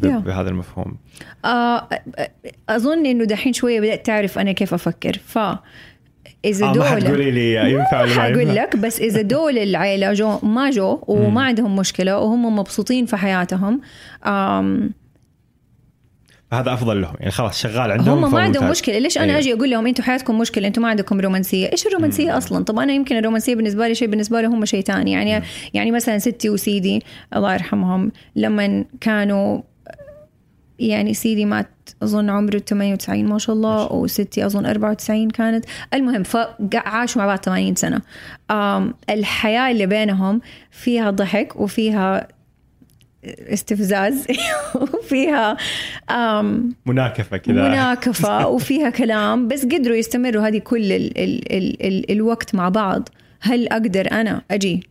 [0.00, 0.06] ب...
[0.06, 0.08] Yeah.
[0.08, 0.96] بهذا المفهوم؟
[1.44, 1.88] آه،
[2.68, 5.20] أظن إنه دحين شوية بدأت تعرف أنا كيف أفكر.
[5.26, 5.38] ف
[6.48, 10.38] إذا آه، دول حتقولي لي ينفع ولا ما حقول لك بس إذا دول العيله جو
[10.42, 13.80] ما جو وما عندهم مشكلة وهم مبسوطين في حياتهم
[14.26, 14.90] آم،
[16.52, 17.14] هذا أفضل لهم.
[17.20, 18.70] يعني خلاص شغال عندهم هم ما عندهم.
[18.70, 18.98] مشكلة.
[18.98, 19.38] ليش أنا أيوه.
[19.38, 22.92] أجي أقول لهم أنتم حياتكم مشكلة أنتم ما عندكم رومانسية؟ إيش الرومانسية أصلا؟ طب أنا
[22.92, 25.42] يمكن الرومانسية بالنسبة لي شيء بالنسبة لهم شيء ثاني يعني
[25.74, 27.02] يعني مثلا ستي وسيدي
[27.36, 29.60] الله يرحمهم لما كانوا
[30.78, 31.68] يعني سيدي مات
[32.02, 35.64] أظن عمره 98 ما شاء الله وستي أظن 94 كانت.
[35.94, 38.00] المهم فعاشوا مع بعض 80 سنة.
[38.50, 42.28] آم، الحياة اللي بينهم فيها ضحك وفيها
[43.24, 44.26] استفزاز
[44.94, 45.56] وفيها
[46.86, 47.68] مناكفة كذا.
[47.68, 53.08] مناكفة وفيها كلام بس قدروا يستمروا هذه كل ال ال ال ال الوقت مع بعض.
[53.40, 54.82] هل أقدر أنا أجي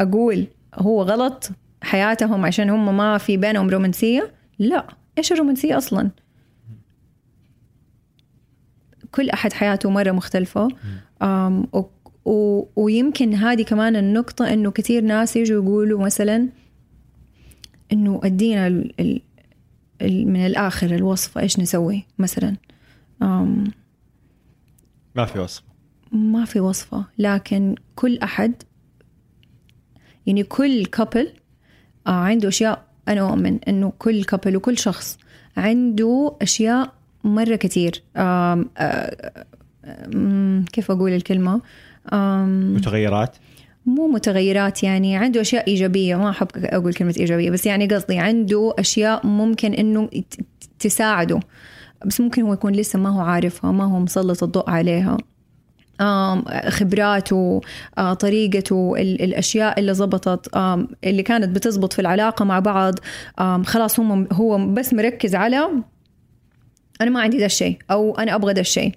[0.00, 1.50] أقول هو غلط
[1.82, 4.30] حياتهم عشان هم ما في بينهم رومانسية؟
[4.62, 4.86] لا
[5.18, 6.10] إيش الرومانسية أصلا؟
[9.10, 10.68] كل أحد حياته مرة مختلفة.
[11.22, 16.48] آم، و- و- ويمكن هذه كمان النقطة إنه كثير ناس يجوا يقولوا مثلا
[17.92, 19.22] إنه أدينا ال- ال-
[20.02, 22.56] ال- من الآخر الوصفة إيش نسوي مثلا؟
[23.22, 23.64] آم،
[25.16, 25.62] ما في وصف.
[26.12, 28.62] ما في وصفة لكن كل أحد
[30.26, 31.32] يعني كل couple
[32.06, 35.18] عنده أشياء أنا أؤمن إنه كل couple وكل شخص
[35.56, 36.92] عنده أشياء
[37.24, 38.02] مرة كتير.
[38.16, 38.64] آه،
[39.88, 41.60] آم، كيف أقول الكلمة؟
[42.74, 43.36] متغيرات؟
[43.86, 46.16] مو متغيرات يعني عنده أشياء إيجابية.
[46.16, 50.08] ما أحب أقول كلمة إيجابية بس يعني قصدي عنده أشياء ممكن إنه
[50.78, 51.40] تساعده.
[52.06, 55.16] بس ممكن هو يكون لسه ما هو عارفها ما هو مسلط الضوء عليها.
[56.68, 57.60] خبراته
[58.20, 60.56] طريقته ال- الأشياء اللي زبطت
[61.04, 62.94] اللي كانت بتزبط في العلاقة مع بعض
[63.64, 64.00] خلاص
[64.32, 65.68] هو بس مركز على
[67.00, 68.92] أنا ما عندي ده الشيء أو أنا أبغى ده الشيء.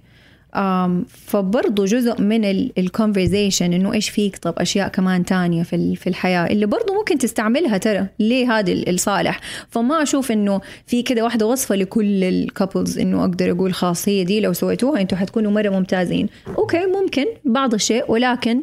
[1.08, 2.44] فبرضه جزء من
[2.78, 6.46] ال conversation إنه إيش فيك؟ طب أشياء كمان تانية في في الحياة.
[6.46, 8.06] اللي برضه ممكن تستعملها ترى.
[8.18, 9.40] ليه هذا ال- الصالح؟
[9.70, 14.24] فما أشوف إنه في كده واحدة وصفة لكل ال couples إنه أقدر أقول خلاص هي
[14.24, 16.28] دي لو سويتوها أنتم حتكونوا مرة ممتازين.
[16.58, 18.62] okay ممكن بعض الشيء ولكن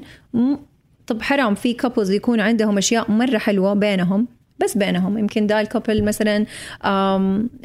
[1.08, 4.28] طب حرام في couples يكون عندهم أشياء مرة حلوة بينهم
[4.60, 5.18] بس بينهم.
[5.18, 6.46] يمكن دا ال couple مثلا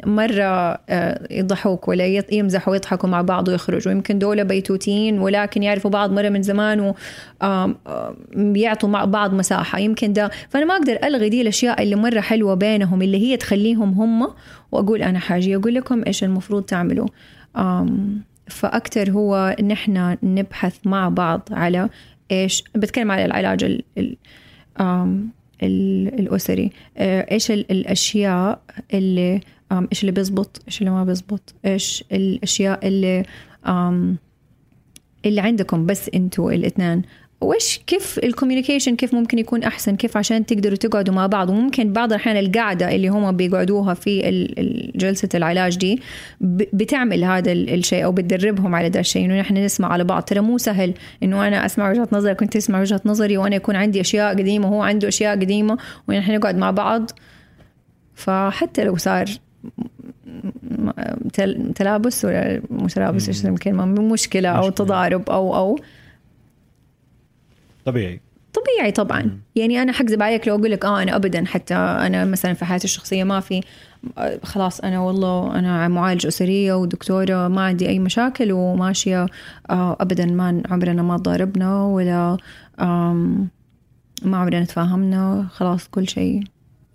[0.05, 3.91] مرة آه، يضحوك ولا يمزحوا ويضحكوا مع بعض ويخرجوا.
[3.91, 6.95] يمكن دولة بيتوتين ولكن يعرفوا بعض مرة من زمان و
[7.41, 9.79] آم، آم، بيعطوا مع بعض مساحة.
[9.79, 13.93] يمكن ده فأنا ما أقدر ألغي دي الأشياء اللي مرة حلوة بينهم اللي هي تخليهم
[13.93, 14.29] هم
[14.71, 15.55] وأقول أنا حاجة.
[15.55, 17.07] أقول لكم إيش المفروض تعملوا.
[18.47, 21.89] فأكتر هو إن إحنا نبحث مع بعض على
[22.31, 23.63] إيش بتكلم على العلاج
[23.97, 24.15] ال...
[25.63, 26.07] ال...
[26.07, 26.71] آم، ال- الأسري.
[26.97, 28.61] آه، إيش ال- الأشياء
[28.93, 29.39] اللي
[29.71, 33.23] إيش اللي بيزبط؟ إيش اللي ما بيزبط؟ إيش الأشياء اللي
[35.25, 37.01] اللي عندكم بس أنتوا الاثنين
[37.41, 42.13] وايش كيف الكوميونيكيشن كيف ممكن يكون أحسن؟ كيف عشان تقدروا تقعدوا مع بعض؟ وممكن بعض
[42.13, 44.21] الأحيان القعده اللي هم بيقعدوها في
[44.95, 46.01] جلسة العلاج دي
[46.73, 50.23] بتعمل هذا ال- الشيء أو بتدربهم على ده الشيء إنه نحن نسمع على بعض.
[50.23, 54.01] ترى مو سهل إنه أنا أسمع وجهة نظرك كنت تسمع وجهة نظري وأنا يكون عندي
[54.01, 57.11] أشياء قديمة وهو عنده أشياء قديمة ونحن نقعد مع بعض.
[58.15, 59.25] فحتى لو صار
[61.75, 64.69] تلابس ولا مو تلابس إيش مشكله أو.
[64.69, 65.79] تضارب أو أو
[67.89, 68.21] طبيعي.
[68.53, 69.39] طبيعي طبعا.
[69.55, 72.85] يعني أنا حكذب عليك لو أقول لك آه أنا ابدا حتى أنا مثلا في حياتي
[72.85, 73.61] الشخصية ما في
[74.17, 79.25] آه، خلاص أنا والله أنا معالج أسرية ودكتورة ما عندي أي مشاكل وماشية
[79.69, 82.37] آه، ابدا ما عمرنا ما تضاربنا ولا
[84.23, 86.43] ما عمرنا تفاهمنا خلاص كل شيء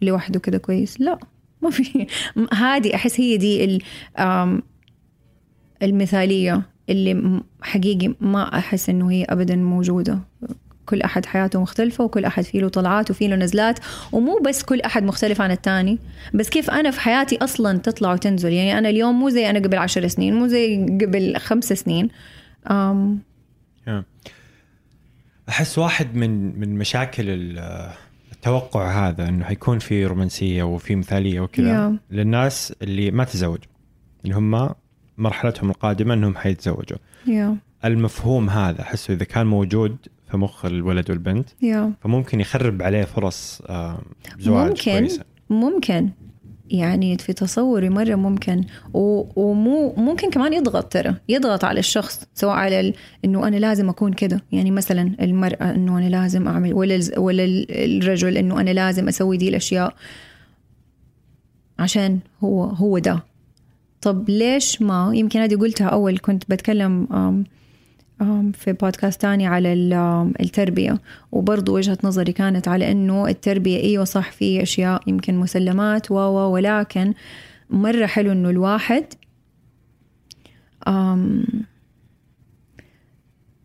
[0.02, 1.00] لوحده كذا كويس.
[1.00, 1.18] لا
[1.62, 2.07] ما في.
[2.54, 3.83] هذه أحس هي دي
[5.83, 10.18] المثالية اللي حقيقي ما أحس إنه هي ابدا موجودة.
[10.87, 13.79] كل أحد حياته مختلفة وكل أحد فيه له طلعات وفيه له نزلات
[14.12, 15.99] ومو بس كل أحد مختلف عن الثاني
[16.35, 19.79] بس كيف أنا في حياتي أصلا تطلع وتنزل؟ يعني أنا اليوم مو زي أنا قبل
[19.79, 22.09] عشر سنين مو زي قبل خمس سنين.
[22.70, 23.18] أم.
[25.49, 27.90] أحس واحد من من مشاكل ال-
[28.33, 31.68] التوقع هذا إنه حيكون في رومانسية وفي مثالية وكذا.
[31.68, 31.99] يا.
[32.11, 33.64] للناس اللي ما تزوجوا
[34.25, 34.70] اللي هم
[35.18, 36.99] مرحلتهم القادمة إنهم حيتزوجوا.
[37.27, 39.97] يا المفهوم هذا أحسه إذا كان موجود
[40.35, 41.49] في مخ الولد والبنت.
[41.62, 41.92] يا.
[42.01, 43.99] فممكن يخرب عليه فرص آه،
[44.38, 45.25] زواج ممكن كويسة.
[45.51, 46.09] ممكن.
[46.70, 48.64] يعني في تصوري مرة ممكن.
[48.94, 52.94] و- ومو ممكن كمان يضغط ترى يضغط على الشخص سواء على ال...
[53.25, 57.01] إنه أنا لازم أكون كذا يعني مثلا المرأة إنه أنا لازم أعمل ولا.
[57.16, 57.66] ولا ال-
[58.03, 59.94] الرجل إنه أنا لازم أسوي دي الأشياء.
[61.79, 63.23] عشان هو هو ده.
[64.01, 67.09] طب ليش ما؟ يمكن هذه قلتها أول كنت بتكلم
[68.53, 69.72] في بودكاست تاني على
[70.40, 71.00] التربية.
[71.33, 77.14] وبرضو وجهة نظري كانت على أنه التربية أيوة صح في أشياء يمكن مسلمات و ولكن
[77.70, 79.05] مرة حلو أنه الواحد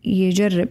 [0.04, 0.68] يجرب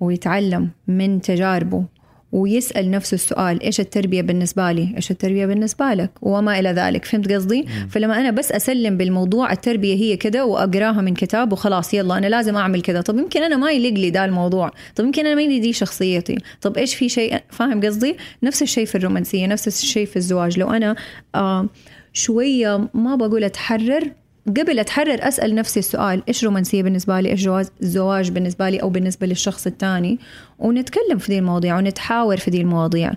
[0.00, 1.84] ويتعلم من تجاربه.
[2.32, 7.32] ويسأل نفسه السؤال إيش التربية بالنسبة لي؟ إيش التربية بالنسبة لك؟ وما إلى ذلك فهمت
[7.32, 12.26] قصدي؟ فلما أنا بس أسلم بالموضوع التربية هي كده وأقراها من كتاب وخلاص يلا أنا
[12.26, 13.00] لازم أعمل كده.
[13.00, 14.70] طب يمكن أنا ما يليق لي ده الموضوع.
[14.96, 16.38] طب يمكن أنا ما يلي دي شخصيتي.
[16.60, 20.58] طب إيش في شيء؟ فاهم قصدي؟ نفس الشيء في الرومانسية نفس الشيء في الزواج.
[20.58, 20.96] لو أنا
[21.34, 21.66] آه
[22.12, 24.12] شوية ما بقول أتحرر
[24.48, 28.90] قبل أتحرر أسأل نفسي السؤال إيش رومانسية بالنسبة لي؟ إيش جواز زواج بالنسبة لي؟ أو
[28.90, 30.18] بالنسبة للشخص الثاني؟
[30.58, 33.12] ونتكلم في دي المواضيع ونتحاور في دي المواضيع.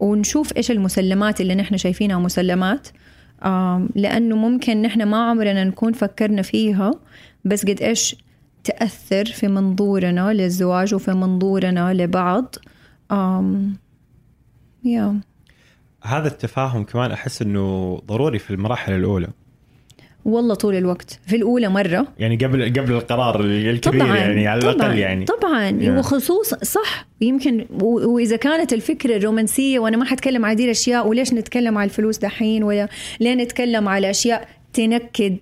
[0.00, 2.88] ونشوف إيش المسلمات اللي نحن شايفينها مسلمات.
[3.94, 6.90] لأنه ممكن نحن ما عمرنا نكون فكرنا فيها
[7.44, 8.16] بس قد إيش
[8.64, 12.54] تأثر في منظورنا للزواج وفي منظورنا لبعض.
[14.84, 15.20] يا
[16.02, 19.28] هذا التفاهم كمان أحس إنه ضروري في المراحل الأولى.
[20.24, 21.18] والله طول الوقت.
[21.26, 22.06] في الأولى مرة.
[22.18, 25.24] يعني قبل قبل القرار الكبير طبعا يعني على طبعا الاقل يعني.
[25.24, 25.70] طبعا.
[25.80, 25.98] Yeah.
[25.98, 31.78] وخصوصا صح يمكن وإذا كانت الفكرة الرومانسية وأنا ما حتكلم على دي الأشياء وليش نتكلم
[31.78, 32.88] على الفلوس دحين ولا
[33.20, 35.36] ليه نتكلم على أشياء تنكد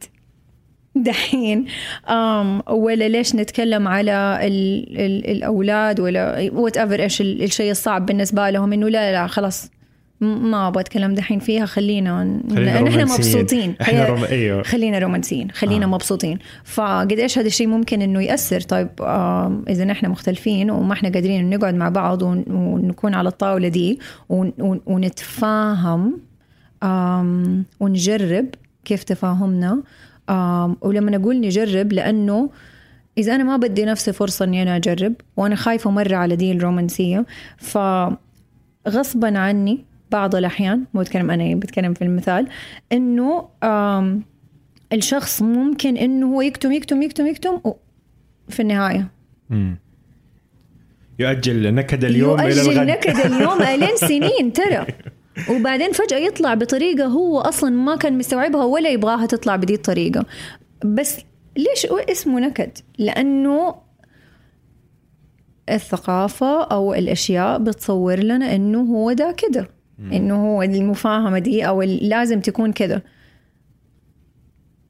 [0.94, 1.66] دحين؟
[2.08, 8.50] أم ولا ليش نتكلم على ال ال الأولاد ولا whatever إيش ال- الشيء الصعب بالنسبة
[8.50, 9.70] لهم إنه لا لا خلاص.
[10.20, 13.02] ما أبغى أتكلم دحين فيها خلينا خلينا نحن.
[13.02, 13.74] مبسوطين.
[13.80, 14.24] إحنا روم...
[14.24, 14.62] أيوه.
[14.62, 15.88] خلينا رومانسيين خلينا آه.
[15.88, 16.38] مبسوطين.
[16.64, 21.50] فقد إيش هذا الشيء ممكن إنه يأثر؟ طيب آه إذا نحن مختلفين وما إحنا قادرين
[21.50, 26.20] نقعد مع بعض ون- ونكون على الطاولة دي ون- ون- ونتفاهم
[26.82, 28.46] آم ونجرب
[28.84, 29.82] كيف تفاهمنا.
[30.30, 32.50] آم ولما نقول نجرب لأنه
[33.18, 37.26] إذا أنا ما بدي نفسي فرصة إني أنا أجرب وأنا خايفة مرة على دي الرومانسية
[37.58, 42.48] فغصبا عني بعض الأحيان مو بتكلم أنا بتكلم في المثال
[42.92, 44.22] إنه آم
[44.92, 47.60] الشخص ممكن إنه هو يكتم يكتم يكتم يكتم
[48.48, 49.10] في النهاية.
[49.50, 49.78] مم.
[51.18, 52.86] يؤجل نكد اليوم يؤجل الغد.
[52.86, 54.86] نكد اليوم الين سنين ترى.
[55.50, 60.24] وبعدين فجأة يطلع بطريقة هو أصلا ما كان مستوعبها ولا يبغاها تطلع بدي الطريقة.
[60.84, 61.20] بس
[61.56, 63.74] ليش اسمه نكد؟ لأنه
[65.70, 69.77] الثقافة أو الأشياء بتصور لنا إنه هو ده كده.
[70.00, 73.02] إنه هو المفاهمة دي أو ال- لازم تكون كده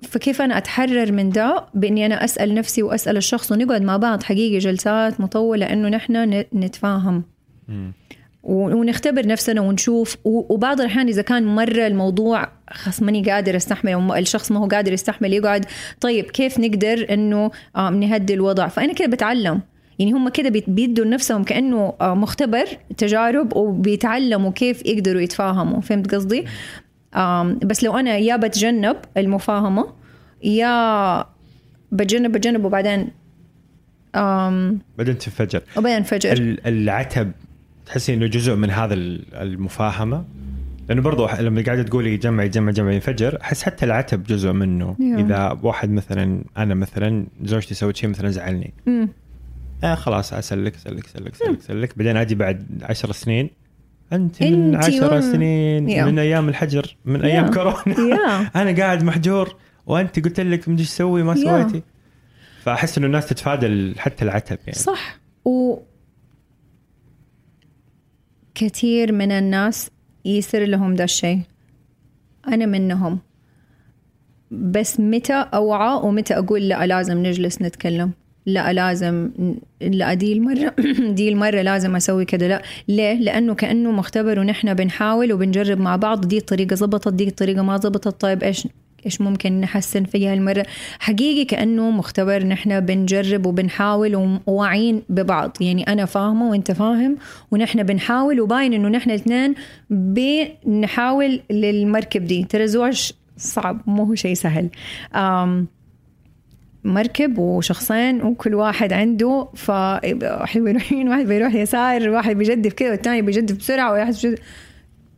[0.03, 4.59] فكيف أنا أتحرر من ده؟ بإني أنا أسأل نفسي وأسأل الشخص ونقعد مع بعض حقيقي
[4.59, 7.23] جلسات مطولة إنه نحن نتفاهم.
[7.69, 7.93] مم.
[8.43, 10.17] ونختبر نفسنا ونشوف.
[10.25, 14.93] وبعض الأحيان إذا كان مرة الموضوع خلاص ماني قادر أستحمل أو الشخص ما هو قادر
[14.93, 15.67] يستحمل يقعد
[16.01, 19.61] طيب كيف نقدر إنه آه نهدي الوضع؟ فأنا كده بتعلم.
[19.99, 22.65] يعني هم كده بيدوا لنفسهم كأنه آه مختبر
[22.97, 25.81] تجارب وبيتعلموا كيف يقدروا يتفاهموا.
[25.81, 26.45] فهمت قصدي؟
[27.65, 29.87] بس لو أنا يا بتجنب المفاهمة
[30.45, 31.25] يا
[31.93, 33.09] بتجنب بتجنب وبعدين
[34.99, 35.63] بعدين تنفجر.
[35.77, 36.33] وبعدين انفجر.
[36.33, 37.33] ال- العتب
[37.87, 40.25] تحسي إنه جزء من هذا ال- المفاهمة؟
[40.89, 44.95] لأنه برضو لما قاعدة تقولي جمع جمع جمع ينفجر أحس حتى العتب جزء منه.
[44.99, 45.19] Yeah.
[45.19, 48.73] إذا واحد مثلا أنا مثلا زوجتي سوت شيء مثلا زعلني.
[48.87, 49.09] مم.
[49.85, 51.99] آه خلاص أسلك أسلك أسلك أسلك أسلك.
[51.99, 53.51] بعدين أجي بعد عشر سنين.
[54.13, 56.05] أنت من عشر سنين Yeah.
[56.07, 57.55] من أيام الحجر من أيام Yeah.
[57.55, 57.77] كورونا.
[57.95, 58.51] Yeah.
[58.61, 59.57] أنا قاعد محجور
[59.87, 61.35] وأنت قلت لك مدري إيش تسوي ما.
[61.35, 61.83] سويتي.
[62.63, 64.79] فأحس إنه الناس تتفادى حتى العتب يعني.
[64.79, 65.19] صح.
[65.45, 65.79] و
[68.55, 69.91] كثير من الناس
[70.25, 71.41] يصير لهم ده الشيء.
[72.49, 73.19] أنا منهم.
[74.51, 78.13] بس متى أوعى ومتى أقول لا لازم نجلس نتكلم.
[78.49, 79.31] لا لازم
[79.81, 80.75] لا دي المرة
[81.19, 82.49] دي المرة لازم أسوي كده.
[82.49, 86.29] لا ليه؟ لأنه كأنه مختبر ونحن بنحاول وبنجرب مع بعض.
[86.29, 88.21] دي الطريقة زبطت دي الطريقة ما زبطت.
[88.21, 88.69] طيب إيش
[89.07, 90.67] إيش ممكن نحسن فيها المرة؟
[90.99, 95.57] حقيقي كأنه مختبر نحن بنجرب وبنحاول وواعيين ببعض.
[95.61, 97.17] يعني أنا فاهمة وأنت فاهم
[97.51, 98.41] ونحن بنحاول.
[98.41, 99.55] وباين إنه نحن الاثنين
[99.91, 102.45] بنحاول للمركب دي.
[102.45, 104.69] ترى الزواج صعب مو هو شيء سهل.
[105.15, 105.67] أم
[106.85, 112.91] مركب وشخصين وكل واحد عنده ف واحد بيروح يمين واحد بيروح يسار واحد بيجدف كده
[112.91, 114.43] والثاني بيجدف بسرعة وواحد بيجدف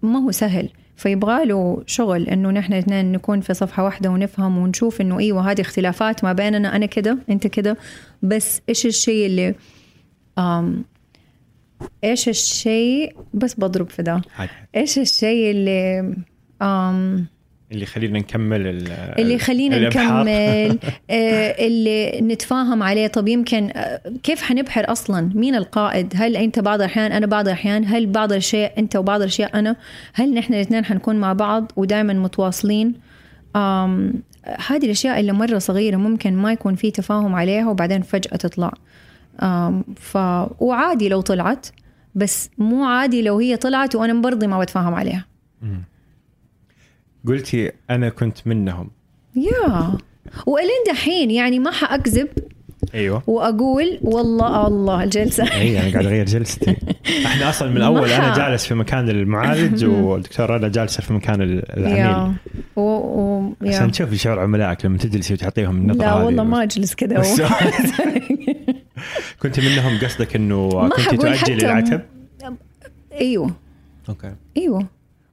[0.03, 0.69] ما هو سهل.
[0.97, 5.61] فيبغى له شغل إنه نحن اثنين نكون في صفحة واحدة ونفهم ونشوف إنه إيوه هذه
[5.61, 7.77] اختلافات ما بيننا أنا كده أنت كده.
[8.23, 9.55] بس إيش الشيء اللي
[10.39, 10.85] آم
[12.05, 14.23] إيش الشيء بس بضرب في ده.
[14.77, 16.15] إيش الشيء اللي
[16.63, 17.27] آم
[17.73, 19.77] اللي يخلينا نكمل ال- اللي يخلينا.
[19.89, 20.79] نكمل
[21.11, 23.07] آه، اللي نتفاهم عليه.
[23.07, 27.85] طب يمكن آه، كيف حنبحر أصلا؟ مين القائد؟ هل أنت بعض الأحيان أنا بعض الأحيان؟
[27.87, 29.77] هل بعض الأشياء أنت وبعض الأشياء أنا؟
[30.15, 32.95] هل نحن الاثنين حنكون مع بعض ودائما متواصلين؟
[34.69, 38.73] هذه الأشياء اللي مرة صغيرة ممكن ما يكون في تفاهم عليها وبعدين فجأة تطلع.
[39.97, 40.17] ف
[40.61, 41.67] وعادي لو طلعت
[42.15, 45.25] بس مو عادي لو هي طلعت وأنا برضي ما بتفاهم عليها.
[47.29, 48.91] قلتي أنا كنت منهم.
[49.37, 49.93] يا.
[50.47, 52.29] وإلين دحين يعني ما حأكذب
[52.95, 53.23] أيوه.
[53.27, 55.45] وأقول والله الله الجلسة.
[55.55, 56.77] إي أنا قاعد أغير جلستي.
[57.27, 61.79] إحنا أصلا من الأول أنا جالس في مكان المعالج والدكتور رنا جالسه في مكان ال-
[61.79, 61.97] العميل.
[61.99, 62.35] يا.
[62.77, 62.81] و...
[62.81, 63.53] و...
[63.63, 63.91] عشان.
[63.91, 66.15] تشوفي شعور عملائك لما تجلسي وتعطيهم النظره لا.
[66.15, 67.23] والله ما أجلس كذا
[69.43, 72.01] كنت منهم قصدك إنه كنت حقول تؤجلي العتب؟
[73.21, 73.51] أيوه.
[74.09, 74.35] أوكي.
[74.57, 74.87] أيوه.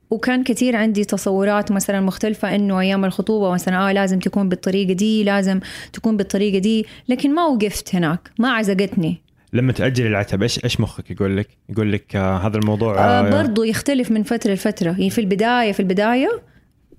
[0.10, 5.24] وكان كثير عندي تصورات مثلا مختلفة إنه أيام الخطوبة مثلا آه لازم تكون بالطريقة دي
[5.24, 5.60] لازم
[5.93, 9.22] تكون بالطريقة دي لكن ما وقفت هناك ما عزقتني.
[9.53, 13.41] لما تاجلي العتب إيش إيش مخك يقول لك؟ يقول لك آه هذا الموضوع آه آه
[13.41, 14.91] برضو يختلف من فترة لفترة.
[14.91, 16.41] يعني في البداية في البداية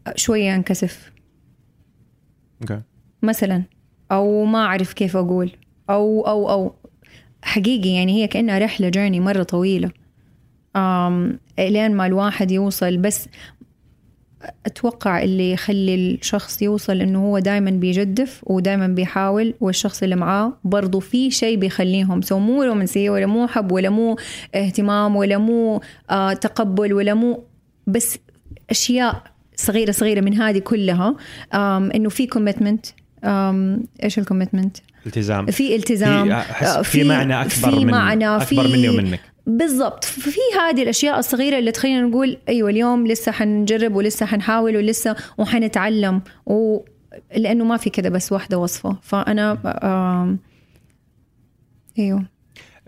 [0.06, 1.12] آه، شوية انكسف
[2.62, 2.80] okay.
[3.22, 3.62] مثلا
[4.12, 5.50] أو ما أعرف كيف أقول.
[5.90, 6.74] أو أو أو
[7.42, 9.90] حقيقي يعني هي كأنها رحلة journey مرة طويلة.
[10.78, 12.96] أم لين ما الواحد يوصل.
[12.96, 13.28] بس
[14.66, 21.00] أتوقع اللي يخلي الشخص يوصل إنه هو دائما بيجدف ودائما بيحاول والشخص اللي معاه برضو
[21.00, 22.22] في شيء بيخليهم.
[22.22, 24.16] so مو رومانسية ولا مو حب ولا مو
[24.54, 27.44] اهتمام ولا مو آه تقبل ولا مو
[27.86, 28.18] بس
[28.70, 29.22] أشياء
[29.56, 31.16] صغيرة صغيرة من هذه كلها.
[31.94, 32.86] إنه في commitment
[34.04, 35.46] إيش ال commitment التزام.
[35.46, 36.24] في التزام.
[36.42, 39.20] في آه، في معنى أكبر في من معنى أكبر في مني ومنك.
[39.48, 40.04] بالضبط.
[40.04, 46.22] في هذه الأشياء الصغيرة اللي تخلينا نقول أيوه اليوم لسه حنجرب ولسه حنحاول ولسه وحنتعلم
[46.46, 46.80] و
[47.36, 48.96] لأنه ما في كده بس واحدة وصفة.
[49.02, 50.38] فأنا آم،
[51.98, 52.24] أيوه.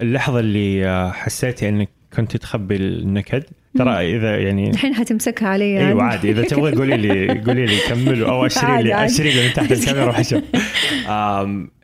[0.03, 3.45] اللحظة اللي آه، حسيتي إنك كنت تخبي النكد
[3.79, 5.89] ترى إذا يعني الحين حتمسكها علي يعني.
[5.89, 9.05] أيوه عادي إذا تبغى قولي لي قولي لي كملوا أو أشري لي.
[9.05, 10.13] أشري لي من تحت الكاميرا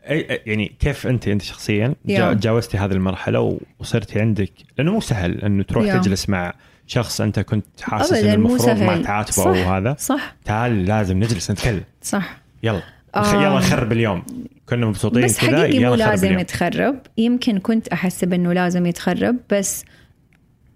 [0.07, 2.33] أي- يعني كيف انت أنت شخصيا جا- يا.
[2.33, 5.97] جاوزتي هذه المرحلة وصرتي عندك لأنه مو سهل أنه تروح.
[5.97, 6.53] تجلس مع
[6.87, 9.01] شخص أنت كنت حاسس إنه المفروض ما.
[9.01, 9.43] تعاتبه.
[9.45, 12.81] أو هذا صح تعال لازم نجلس نتكلم صح يلا.
[13.33, 14.23] يلا نخرب اليوم
[14.69, 16.39] كنا مبسوطين بس حقيقي مو لازم.
[16.39, 19.85] يتخرب يمكن كنت احسب انه لازم يتخرب بس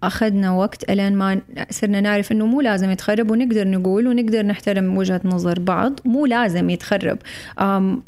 [0.02, 1.40] أخذنا وقت إلين ما
[1.70, 6.70] صرنا نعرف إنه مو لازم يتخرب ونقدر نقول ونقدر نحترم وجهة نظر بعض مو لازم
[6.70, 7.18] يتخرب.
[7.60, 8.02] أم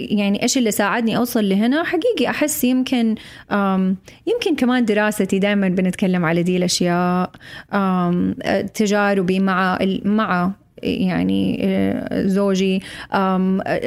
[0.00, 3.14] يعني إيش اللي ساعدني أوصل لهنا؟ حقيقي أحس يمكن
[3.52, 3.96] أم
[4.26, 7.30] يمكن كمان دراستي دائما بنتكلم على دي الأشياء
[7.74, 8.34] أم
[8.74, 10.52] تجاربي مع مع
[10.82, 12.82] يعني آه، زوجي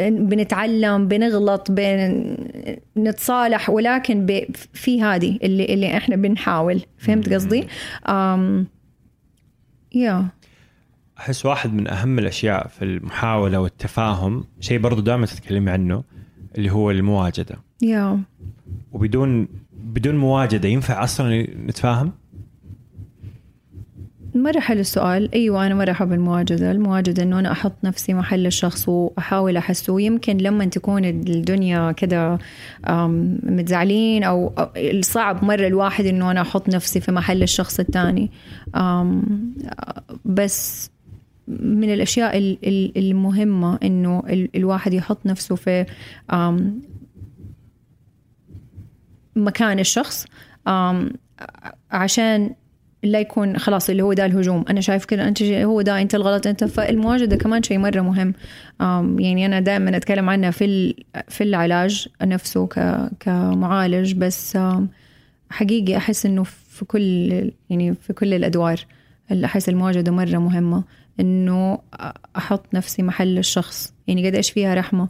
[0.10, 2.38] بنتعلم بنغلط بن
[2.98, 6.82] نتصالح ولكن في هذه اللي اللي إحنا بنحاول.
[6.98, 7.68] فهمت قصدي؟
[9.96, 10.26] يا
[11.20, 16.04] أحس واحد من أهم الأشياء في المحاولة والتفاهم شيء برضو دائما تتكلمي عنه
[16.58, 17.56] اللي هو المواجدة.
[17.82, 18.20] يا
[18.92, 22.12] وبدون بدون مواجدة ينفع أصلا نتفاهم؟
[24.36, 25.34] مرة حلو السؤال.
[25.34, 26.72] أيوة أنا مرة أحب المواجدة.
[26.72, 30.02] المواجدة أنه أنا أحط نفسي محل الشخص وأحاول أحسه.
[30.02, 32.40] يمكن لما تكون الدنيا كده
[33.44, 34.54] متزعلين أو
[35.02, 38.32] صعب مرة الواحد أنه أنا أحط نفسي في محل الشخص الثاني.
[40.26, 40.90] بس
[41.48, 45.86] من الأشياء ال- ال- المهمة أنه ال- الواحد يحط نفسه في
[49.36, 50.26] مكان الشخص.
[51.92, 52.56] عشان
[53.04, 54.66] لا يكون خلاص اللي هو ده الهجوم.
[54.70, 55.28] أنا شايف كده.
[55.28, 56.48] أنت هو ده أنت الغلط.
[56.48, 58.34] أنت فالمواجده كمان شيء مرة مهم.
[59.20, 60.96] يعني أنا دائما أتكلم عنها في
[61.28, 62.68] في العلاج نفسه
[63.20, 64.14] كمعالج.
[64.14, 64.58] بس
[65.50, 67.32] حقيقي أحس إنه في كل
[67.70, 68.80] يعني في كل الأدوار
[69.46, 70.84] أحس المواجده مرة مهمة.
[71.20, 71.80] إنه
[72.38, 73.94] أحط نفسي محل الشخص.
[74.08, 75.08] يعني قد إيش فيها رحمة.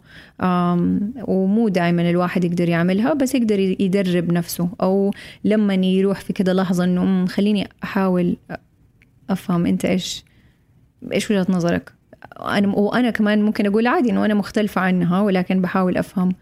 [1.28, 4.68] ومو دائما الواحد يقدر يعملها بس يقدر يدرب نفسه.
[4.82, 5.10] أو
[5.44, 8.36] لما يروح في كده لحظة إنه "أمم، خليني أحاول
[9.30, 10.24] أفهم أنت إيش
[11.12, 11.92] إيش وجهة نظرك.
[12.40, 16.32] أنا وأنا كمان ممكن أقول عادي إنه أنا مختلفة عنها ولكن بحاول أفهم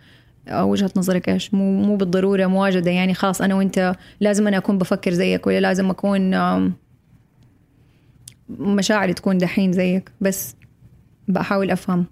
[0.52, 1.54] وجهة نظرك إيش.
[1.54, 5.90] مو مو بالضرورة مواجده يعني خلاص أنا وأنت لازم أنا أكون بفكر زيك ولا لازم
[5.90, 6.34] أكون
[8.58, 10.56] مشاعري تكون دحين زيك بس
[11.28, 12.06] بحاول أفهم.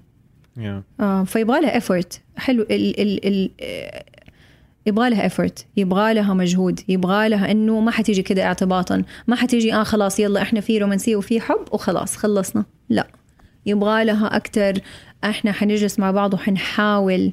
[1.00, 3.50] آه فيبغى لها ايفورت حلو ال ال ال
[4.86, 6.80] يبغى لها ايفورت يبغى لها مجهود.
[6.88, 9.02] يبغى لها إنه ما حتيجي كده اعتباطا.
[9.26, 12.64] ما حتيجي آه خلاص يلا إحنا في رومانسية وفي حب وخلاص خلصنا.
[12.88, 13.06] لا.
[13.66, 14.72] يبغى لها أكتر.
[15.24, 17.32] إحنا حنجلس مع بعض وحنحاول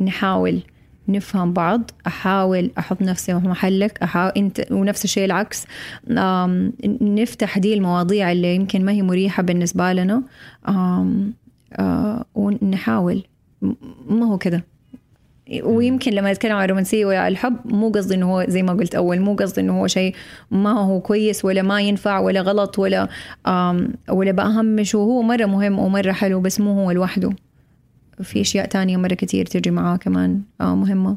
[0.00, 0.62] نحاول.
[1.08, 5.66] نفهم بعض أحاول أحط نفسي في محلك أحاول إنت ونفس الشيء العكس.
[7.00, 10.22] نفتح دي المواضيع اللي يمكن ما هي مريحة بالنسبة لنا.
[10.68, 13.22] آه، ونحاول.
[14.08, 14.64] ما هو كده.
[15.62, 19.20] ويمكن لما نتكلم عن الرومانسية ولا الحب مو قصدي إنه هو زي ما قلت أول
[19.20, 20.14] مو قصدي إنه هو شيء
[20.50, 23.08] ما هو كويس ولا ما ينفع ولا غلط ولا
[24.08, 27.30] ولا بأهمش وهو مرة مهم ومرة حلو بس مو هو لوحده.
[28.22, 31.16] في أشياء تانية مرة كتير تجي معاه كمان آه مهمة.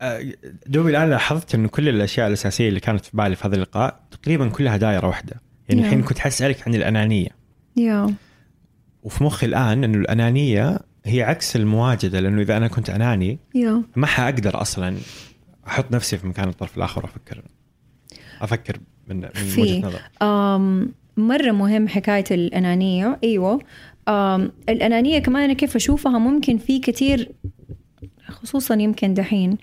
[0.00, 0.32] أه،
[0.66, 4.48] دوبي الآن لاحظت انه كل الأشياء الأساسية اللي كانت في بالي في هذا اللقاء تقريبا
[4.48, 5.40] كلها دايره واحدة.
[5.68, 5.90] يعني نعم.
[5.90, 7.28] الحين كنت حاسالك عن الأنانية.
[7.76, 8.14] يا
[9.02, 14.06] وفي مخي الآن انه الأنانية هي عكس المواجدة لأنه إذا أنا كنت أناني يا ما
[14.06, 14.96] حأقدر أصلا
[15.66, 17.42] أحط نفسي في مكان الطرف الآخر وأفكر
[18.40, 18.76] أفكر
[19.08, 19.30] من, من.
[19.58, 20.00] وجهة نظر.
[20.22, 23.18] آم مرة مهم حكاية الأنانية.
[23.24, 23.52] أيوة.
[23.52, 23.60] آم
[24.68, 27.32] الأنانية كمان أنا كيف أشوفها ممكن في كتير
[28.28, 29.58] خصوصا يمكن دحين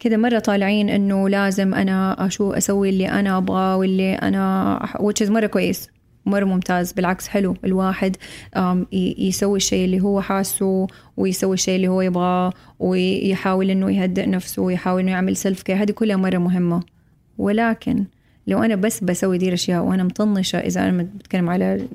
[0.00, 5.30] كده مرة طالعين إنه لازم أنا أشو أسوي اللي أنا أبغاه واللي أنا which is
[5.30, 5.88] مرة كويس
[6.26, 7.56] مرة ممتاز بالعكس حلو.
[7.64, 8.16] الواحد
[8.92, 10.86] يسوي الشيء اللي هو حاسه
[11.16, 15.90] ويسوي الشيء اللي هو يبغاه ويحاول إنه يهدئ نفسه ويحاول إنه يعمل self care هذه
[15.90, 16.82] كلها مرة مهمة.
[17.38, 18.04] ولكن
[18.46, 21.88] لو أنا بس بسوي دي الأشياء وأنا مطنشة إذا أنا بتكلم على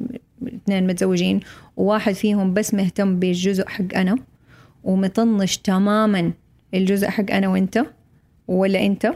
[0.48, 1.40] اثنين متزوجين
[1.78, 4.16] وواحد فيهم بس مهتم بالجزء حق أنا
[4.84, 6.32] ومطنش تماما
[6.74, 7.86] الجزء حق أنا وأنت
[8.48, 9.14] ولا أنت ما,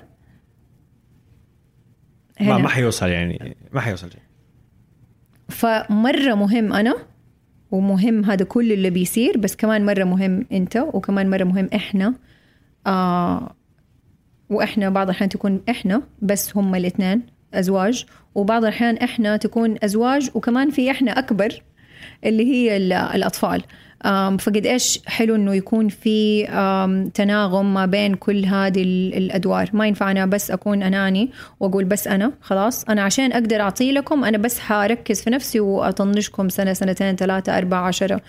[2.39, 2.57] هنا.
[2.57, 4.21] ما حيوصل يعني ما حيوصل شيء
[5.49, 6.95] فمرة مهم أنا
[7.71, 12.13] ومهم هذا كل اللي بيصير بس كمان مرة مهم أنت وكمان مرة مهم إحنا
[12.87, 13.55] آه
[14.51, 17.21] وإحنا بعض الأحيان تكون إحنا بس هم الاثنين
[17.53, 21.63] أزواج وبعض الأحيان إحنا تكون أزواج وكمان في إحنا أكبر
[22.25, 23.63] اللي هي ال- الأطفال.
[24.05, 26.43] آم، فقد إيش حلو إنه يكون في
[27.13, 29.69] تناغم ما بين كل هذه ال- الأدوار.
[29.73, 32.83] ما ينفع أنا بس أكون أناني وأقول بس أنا خلاص.
[32.83, 37.81] أنا عشان أقدر أعطي لكم أنا بس حركز في نفسي وأطنشكم سنة سنتين ثلاثة أربعة
[37.87, 38.21] عشرة.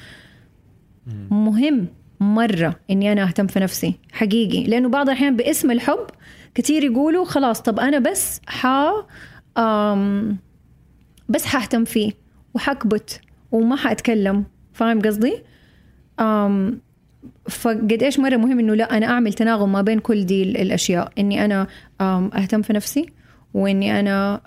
[1.31, 1.87] مهم.
[2.23, 4.65] مرة إني أنا أهتم في نفسي حقيقي.
[4.65, 6.07] لأنه بعض الأحيان باسم الحب
[6.55, 8.67] كتير يقولوا خلاص طب أنا بس ح
[9.59, 10.37] أم
[11.29, 12.13] بس حأهتم فيه
[12.55, 13.21] وحكبت
[13.53, 14.45] وما حأتكلم.
[14.73, 15.35] فاهم قصدي؟
[16.21, 16.81] أم
[17.49, 21.13] فقد إيش مرة مهم إنه لا أنا أعمل تناغم ما بين كل دي ال- الأشياء.
[21.19, 21.67] إني أنا
[22.01, 23.07] أهتم في نفسي
[23.55, 24.41] وإني أنا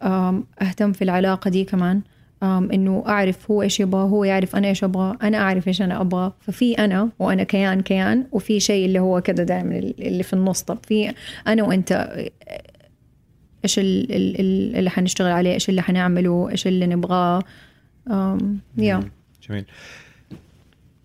[0.61, 2.01] أهتم في العلاقة دي كمان.
[2.45, 6.33] إنه أعرف هو إيش يبغى هو يعرف أنا إيش أبغى أنا أعرف إيش أنا أبغى.
[6.39, 10.61] ففي أنا وأنا كيان كيان وفي شيء اللي هو كذا دائما اللي في النص.
[10.61, 11.13] طب في
[11.47, 11.91] أنا وأنت
[13.63, 17.43] إيش ال- ال- ال- اللي حنشتغل عليه إيش اللي حنعمله إيش اللي نبغاه.
[18.77, 19.09] يا.
[19.49, 19.65] جميل.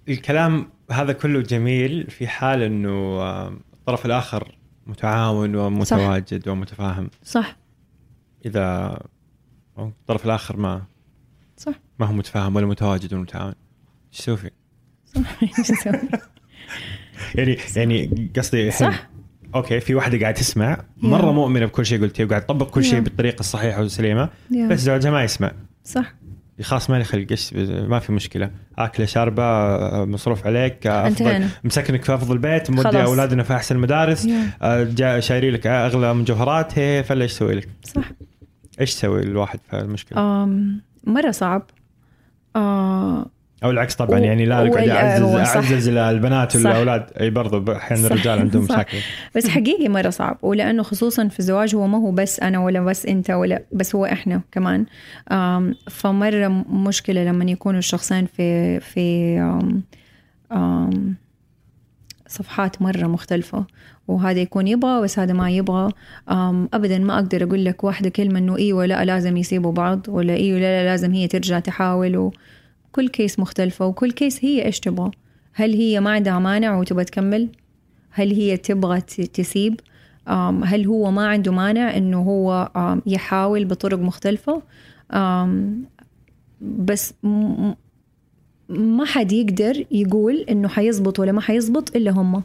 [0.09, 3.21] الكلام هذا كله جميل في حال إنه
[3.73, 4.55] الطرف الآخر
[4.87, 7.11] متعاون ومتواجد ومتفاهم.
[7.25, 7.57] صح.
[8.47, 8.99] إذا
[9.79, 10.83] الطرف الآخر ما صح
[12.01, 13.55] ما هو متفاهم ولا متواجد ولا متعاون
[14.13, 14.51] إيش تسوي فيه؟
[17.35, 19.09] يعني يعني قصدي الحين صح.
[19.55, 21.33] أوكي في واحدة قاعدة تسمع مرة.
[21.33, 22.85] مؤمنة بكل شيء قلتيه وقاعد تطبق كل.
[22.85, 24.29] شيء بالطريقة الصحيحة والسليمة.
[24.71, 25.53] بس زوجها ما يسمع
[25.85, 26.15] صح
[26.63, 27.57] خلاص مالي خلق إيش-
[27.89, 29.45] ما في مشكلة آكلة شاربة
[30.05, 31.49] مصروف عليك آه، أفضل.
[31.65, 33.03] مسكنك في أفضل بيت مودي.
[33.03, 34.29] أولادنا في أحسن المدارس.
[34.63, 38.05] آه، جا شايري لك أغلى مجوهرات هي فلا إيش تسوي لك؟ صح
[38.81, 41.71] إيش تسوي الواحد في المشكلة؟ أم مرة صعب
[42.57, 43.27] آه
[43.65, 45.57] أو العكس طبعا و- يعني لا أقعد اعزز.
[45.57, 46.57] أعزز البنات.
[46.57, 48.07] والاولاد أي برضو أحيانا.
[48.07, 48.65] الرجال عندهم.
[48.65, 48.99] مشاكل
[49.37, 53.07] بس حقيقي مرة صعب ولأنه خصوصا في الزواج هو ما هو بس أنا ولا بس
[53.07, 54.87] أنت ولا بس هو إحنا كمان
[55.33, 59.83] آم، فمرة مشكلة لما يكونوا الشخصين في في آم،
[60.53, 61.17] آم،
[62.31, 63.67] صفحات مرة مختلفة
[64.09, 65.93] وهذا يكون يبغى بس هذا ما يبغى.
[66.73, 70.59] أبدا ما أقدر أقول لك واحدة كلمة إنه إيوه لا لازم يسيبوا بعض ولا إيوه
[70.59, 75.11] لا, لا لازم هي ترجع تحاول وكل كيس مختلفة وكل كيس هي إيش تبغى.
[75.53, 77.49] هل هي ما عندها مانع وتبغى تكمل؟
[78.11, 79.81] هل هي تبغى تسيب؟
[80.65, 82.71] هل هو ما عنده مانع إنه هو
[83.07, 84.63] يحاول بطرق مختلفة؟
[86.61, 87.15] بس
[88.71, 92.43] ما حد يقدر يقول إنه حيزبط ولا ما حيزبط إلا هم.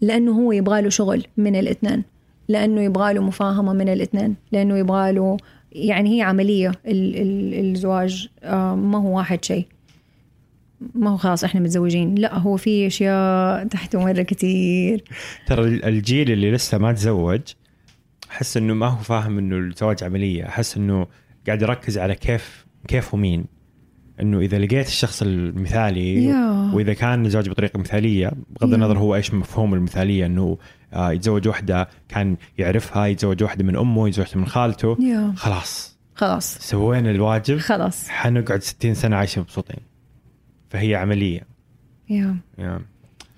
[0.00, 2.04] لأنه هو يبغى له شغل من الاثنين.
[2.48, 4.34] لأنه يبغى له مفاهمة من الاثنين.
[4.52, 5.36] لأنه يبغى له
[5.72, 9.66] يعني هي عملية ال- ال- الزواج آم، ما هو واحد شيء.
[10.94, 12.14] ما هو خلاص إحنا متزوجين.
[12.14, 15.04] لا هو في أشياء تحته مره كتير.
[15.46, 17.40] ترى الجيل اللي لسه ما تزوج
[18.30, 20.46] أحس إنه ما هو فاهم إنه الزواج عملية.
[20.46, 21.06] أحس إنه
[21.46, 23.44] قاعد يركز على كيف كيف ومين.
[24.22, 26.70] إنه إذا لقيت الشخص المثالي يا.
[26.74, 28.74] وإذا كان الزواج بطريقة مثالية بغض يا.
[28.74, 30.58] النظر هو إيش مفهوم المثالية إنه
[30.92, 35.32] آه، يتزوج واحدة كان يعرفها يتزوج واحدة من أمه يتزوج من خالته يا.
[35.36, 39.80] خلاص خلاص سوينا الواجب خلاص حنقعد 60 سنة عايشين مبسوطين
[40.70, 41.40] فهي عملية
[42.10, 42.80] yeah yeah.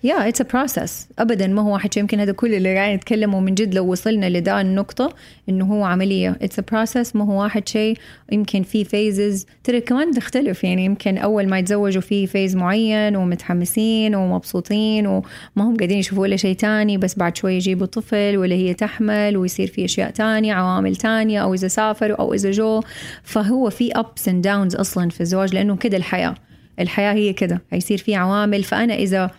[0.05, 3.55] yeah it's a process ابدا ما هو واحد يمكن هذا كل اللي قاعد يتكلم ومن
[3.55, 5.14] جد لو وصلنا لدا النقطة
[5.48, 6.36] إنه هو عملية.
[6.43, 7.96] it's a process ما هو واحد شيء
[8.32, 14.14] يمكن في phases ترى كمان تختلف يعني يمكن أول ما يتزوجوا في phase معين ومتحمسين
[14.14, 15.24] ومبسوطين وما
[15.57, 19.66] هم قاعدين يشوفوا ولا شيء تاني بس بعد شوي يجيبوا طفل ولا هي تحمل ويصير
[19.66, 22.80] في أشياء تانية عوامل تانية أو إذا سافروا أو إذا جو.
[23.22, 26.34] فهو في ups and downs أصلا في الزواج لأنه كده الحياة.
[26.80, 27.62] الحياة هي كده.
[27.72, 28.62] هيصير في عوامل.
[28.62, 29.30] فأنا إذا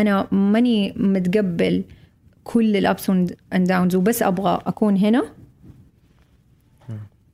[0.00, 1.84] أنا ماني متقبل
[2.44, 5.24] كل ال ups and downs وبس أبغى أكون هنا.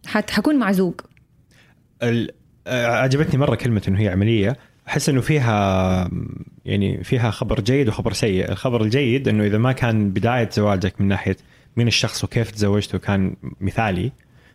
[0.06, 1.00] حت حكون معزوق.
[2.66, 4.56] عجبتني مرة كلمة إنه هي عملية.
[4.88, 6.10] أحس إنه فيها
[6.64, 8.50] يعني فيها خبر جيد وخبر سيء.
[8.50, 11.36] الخبر الجيد إنه إذا ما كان بداية زواجك من ناحية
[11.76, 14.12] مين الشخص وكيف تزوجته كان مثالي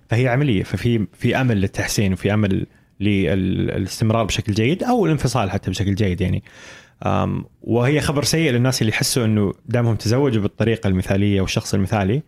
[0.09, 0.63] فهي عملية.
[0.63, 2.65] ففي في أمل للتحسين وفي أمل
[2.99, 6.43] للإستمرار بشكل جيد أو الانفصال حتى بشكل جيد يعني.
[7.61, 12.21] وهي خبر سيء للناس اللي يحسوا إنه دامهم تزوجوا بالطريقة المثالية والشخص المثالي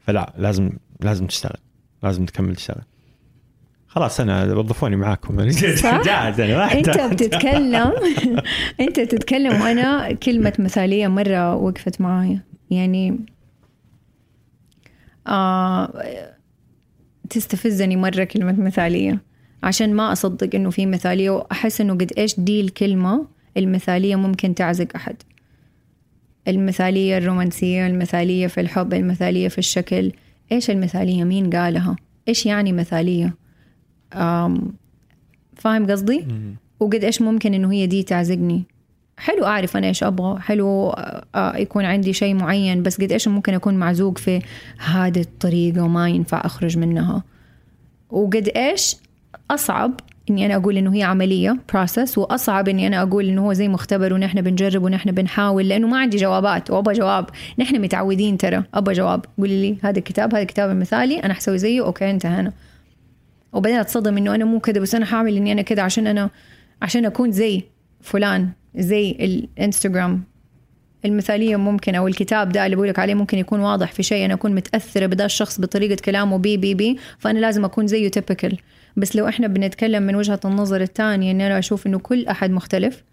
[0.00, 1.58] فلا لازم لازم تشتغل
[2.02, 2.82] لازم تكمل تشتغل
[3.86, 5.40] خلاص أنا وظفوني معاكم؟
[6.06, 6.90] جاهز أنا ما أنت.
[7.12, 7.92] بتتكلم
[8.80, 12.40] أنت بتتكلم وأنا كلمة مثالية مرة وقفت معايا
[12.70, 13.26] يعني
[15.26, 15.92] آه
[17.30, 19.22] تستفزني مرة كلمة مثالية
[19.62, 23.26] عشان ما أصدق إنه في مثالية وأحس إنه قد إيش دي الكلمة
[23.58, 25.16] المثالية ممكن تعزق أحد.
[26.48, 30.12] المثالية الرومانسية المثالية في الحب المثالية في الشكل.
[30.52, 31.96] إيش المثالية؟ مين قالها؟
[32.28, 33.34] إيش يعني مثالية؟
[34.14, 34.72] آم،
[35.56, 36.26] فاهم قصدي.
[36.80, 38.64] وقد إيش ممكن إنه هي دي تعزقني؟
[39.16, 40.40] حلو أعرف أنا إيش أبغى.
[40.40, 40.90] حلو
[41.34, 44.42] آه، يكون عندي شيء معين بس قد إيش ممكن أكون معزوق في
[44.78, 47.22] هذه الطريقة وما ينفع أخرج منها.
[48.10, 48.96] وقد إيش
[49.50, 50.00] أصعب
[50.30, 54.12] إني أنا أقول إنه هي عملية process وأصعب إني أنا أقول إنه هو زي مختبر
[54.12, 56.70] ونحن بنجرب ونحن بنحاول لأنه ما عندي جوابات.
[56.70, 57.26] وأبغى جواب.
[57.58, 58.64] نحن متعودين ترى.
[58.74, 59.24] أبغى جواب.
[59.38, 61.84] قولي لي هذا الكتاب هذا الكتاب المثالي أنا حسوي زيه.
[61.84, 62.52] okay انتهينا
[63.52, 66.30] وبعدين أتصدم إنه أنا مو كذا بس أنا حاعمل إني أنا كذا عشان أنا
[66.82, 67.62] عشان أكون زي
[68.00, 70.22] فلان زي الإنستغرام
[71.04, 74.24] المثالية ممكن أو الكتاب ده اللي بقول لك عليه ممكن يكون واضح في شيء.
[74.24, 78.56] أنا أكون متأثرة بدا الشخص بطريقة كلامه بي بي بي فأنا لازم أكون زيه typical
[78.96, 83.04] بس لو إحنا بنتكلم من وجهة النظر الثانية إني أنا أشوف إنه كل أحد مختلف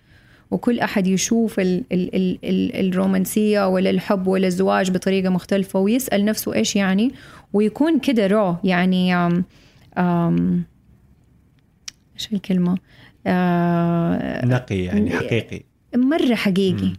[0.51, 6.25] وكل أحد يشوف ال ال ال ال الرومانسية ولا الحب ولا الزواج بطريقة مختلفة ويسأل
[6.25, 7.11] نفسه إيش يعني؟
[7.53, 9.43] ويكون كده raw يعني أم
[9.97, 10.63] أم
[12.15, 12.77] إيش الكلمة؟
[13.27, 15.63] آه نقي يعني حقيقي.
[15.95, 16.87] مرة حقيقي.
[16.87, 16.93] م.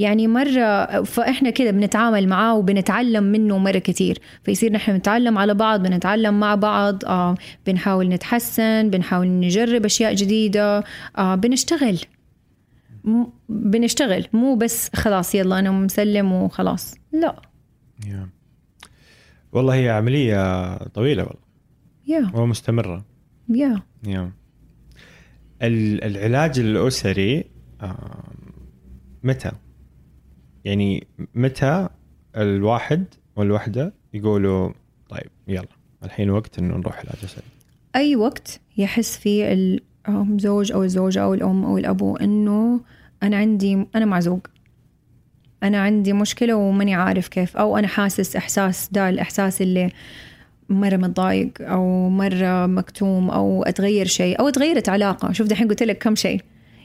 [0.00, 5.82] يعني مرة فإحنا كده بنتعامل معاه وبنتعلم منه مرة كتير فيصير نحن نتعلم على بعض
[5.82, 7.34] بنتعلم مع بعض آه
[7.66, 10.84] بنحاول نتحسن بنحاول نجرب أشياء جديدة
[11.18, 11.98] آه بنشتغل
[13.48, 17.36] بنشتغل مو بس خلاص يلا أنا مسلم وخلاص لا
[18.04, 18.28] yeah.
[19.52, 22.34] والله هي عملية طويلة والله yeah.
[22.34, 23.04] ومستمرة
[23.52, 23.78] yeah.
[24.06, 24.28] yeah.
[25.62, 27.44] العلاج الأسري
[27.82, 28.24] آه
[29.22, 29.50] متى
[30.64, 31.88] يعني متى
[32.36, 33.04] الواحد
[33.36, 34.72] والوحدة يقولوا
[35.08, 35.68] طيب يلا
[36.04, 37.44] الحين وقت إنه نروح علاج اسري
[37.96, 39.56] أي وقت يحس فيه
[40.08, 42.80] الزوج أو الزوجة أو الأم أو الأبو إنه
[43.22, 44.46] أنا عندي أنا معزوق.
[45.62, 49.90] أنا عندي مشكلة وماني عارف كيف أو أنا حاسس إحساس ده الإحساس اللي
[50.68, 55.32] مرة متضايق أو مرة مكتوم أو أتغير شيء أو تغيرت علاقة.
[55.32, 56.40] شوف دحين قلت لك كم شيء.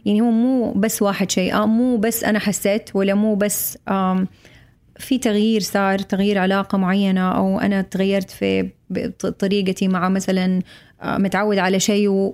[0.05, 1.55] يعني هو مو بس واحد شيء.
[1.55, 3.77] آه مو بس أنا حسيت ولا مو بس
[4.99, 8.69] في تغيير صار تغيير علاقة معينة أو أنا تغيرت في
[9.39, 10.61] طريقتي مع مثلا
[11.01, 12.33] آه، متعود على شيء.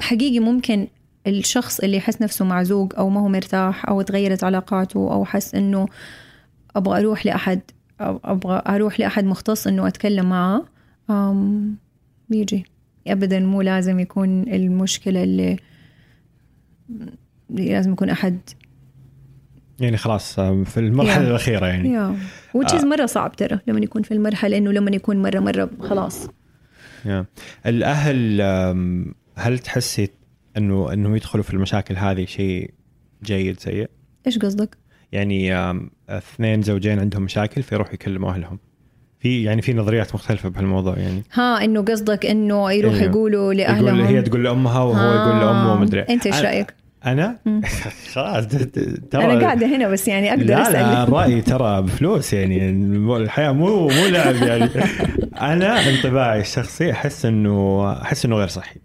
[0.00, 0.86] حقيقي ممكن
[1.26, 5.86] الشخص اللي يحس نفسه معزوق أو ما هو مرتاح أو تغيرت علاقاته أو حس إنه
[6.76, 7.60] أبغى أروح لأحد
[8.00, 10.64] أبغى أروح لأحد مختص إنه أتكلم معاه
[12.28, 12.64] بيجي
[13.06, 15.56] أبدا مو لازم يكون المشكلة اللي
[17.50, 18.40] لازم يكون أحد
[19.80, 21.28] يعني خلاص في المرحلة yeah.
[21.28, 22.16] الأخيرة يعني yeah.
[22.58, 22.84] which is آه.
[22.84, 26.26] مرة صعب ترى لما يكون في المرحلة إنه لما يكون مرة مرة خلاص
[27.06, 27.24] yeah.
[27.66, 28.42] الأهل
[29.36, 30.08] هل تحسي
[30.56, 32.74] إنه انه يدخلوا في المشاكل هذه شيء
[33.22, 33.90] جيد سيء؟
[34.26, 34.76] إيش قصدك؟
[35.12, 35.54] يعني
[36.08, 38.58] اثنين زوجين عندهم مشاكل فيروحوا يكلموا أهلهم
[39.22, 41.22] في يعني في نظريات مختلفة بهالموضوع يعني.
[41.34, 43.02] ها إنه قصدك إنه يروح إيه.
[43.02, 43.98] يقولوا لأهلهم.
[43.98, 46.74] يقول هي تقول لأمها وهو يقول لأمه ومدري أنت إيش رأيك؟
[47.06, 47.38] أنا؟
[48.12, 48.46] خلاص
[49.10, 50.72] ترى أنا قاعدة هنا بس يعني أقدر لا أسأل.
[50.72, 52.70] لا الراي ترى بفلوس يعني.
[53.16, 54.68] الحياة مو مو لعب يعني.
[55.52, 58.80] أنا انطباعي الشخصي أحس انه أحس إنه غير صحي.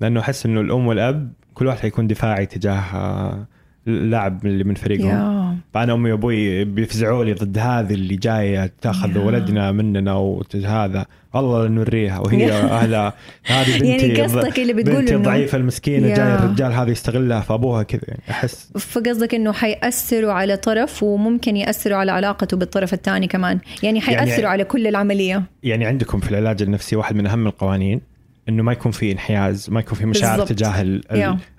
[0.00, 3.46] لأنه أحس إنه الأم والأب كل واحد حيكون دفاعي تجاه
[3.88, 5.58] اللاعب اللي من فريقهم.
[5.74, 12.18] فأنا أمي وأبوي بيفزعوا لي ضد هذه اللي جاية تأخذ ولدنا مننا وهذا والله نوريها.
[12.18, 13.12] وهي أهلها.
[13.44, 18.02] هذه بنتي يعني قصدك اللي بتقول بنتي الضعيفة المسكينة جاي الرجال هذا يستغلها فأبوها كذا
[18.08, 18.72] يعني أحس.
[18.78, 23.58] فقصدك إنه حيأثروا على طرف وممكن يأثروا على علاقته بالطرف الثاني كمان.
[23.82, 25.42] يعني حيأثروا يعني على كل العملية.
[25.62, 28.00] يعني عندكم في العلاج النفسي واحد من أهم القوانين
[28.48, 30.58] إنه ما يكون في انحياز ما يكون في مشاعر بالزبط.
[30.58, 31.00] تجاه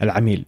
[0.02, 0.46] العميل.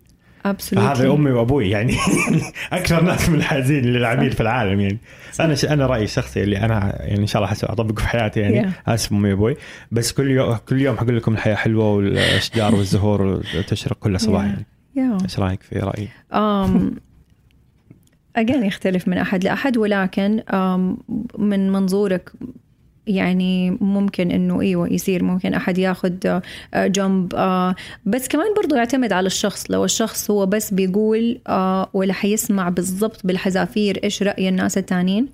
[0.77, 1.95] هذا أمي وأبوي يعني
[2.73, 4.97] أكثر ناس منحازين للعميل في العالم يعني
[5.39, 5.65] أنا ش...
[5.65, 8.89] أنا رأيي الشخصي اللي أنا يعني إن شاء الله أطبقه في حياتي يعني yeah.
[8.89, 9.55] أسف أمي وأبوي
[9.91, 14.45] بس كل يوم كل يوم حقول لكم الحياة حلوة والأشجار والزهور تشرق كل صباح yeah.
[14.95, 15.23] يعني yeah.
[15.23, 16.99] إيش رأيك في رأيي؟ um,
[18.35, 20.43] أجان يختلف من أحد لأحد ولكن
[21.37, 22.31] من منظورك
[23.09, 26.13] يعني ممكن إنه إيوه يصير ممكن أحد ياخذ
[26.73, 29.71] آه، جنب آه، بس كمان برضو يعتمد على الشخص.
[29.71, 35.27] لو الشخص هو بس بيقول آه، ولا حيسمع بالضبط بالحذافير إيش رأي الناس التانيين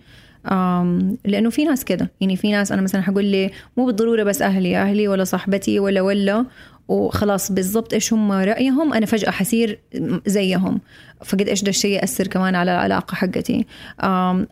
[1.26, 2.12] لأنه في ناس كده.
[2.22, 6.02] يعني في ناس أنا مثلا حقول لي مو بالضرورة بس أهلي أهلي ولا صاحبتي ولا
[6.02, 6.46] ولا
[6.88, 9.80] وخلاص بالضبط إيش هم رأيهم أنا فجأة حصير
[10.26, 10.80] زيهم.
[11.26, 13.66] فقد إيش ده الشيء يأثر كمان على العلاقة حقتي؟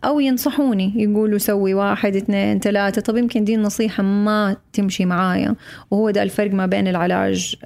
[0.04, 3.00] أو ينصحوني يقولوا سوي واحد اثنين ثلاثة.
[3.00, 5.54] طب يمكن دي النصيحة ما تمشي معايا.
[5.90, 7.56] وهو ده الفرق ما بين العلاج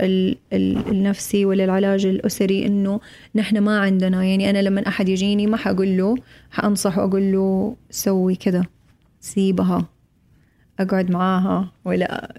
[0.53, 3.01] النفسي ولا العلاج الأسري إنه
[3.35, 4.25] نحن ما عندنا.
[4.25, 6.17] يعني أنا لما أحد يجيني ما حقول له
[6.51, 8.65] حأنصح وأقول له سوي كذا
[9.21, 9.87] سيبها
[10.81, 12.35] أقعد معاها ولا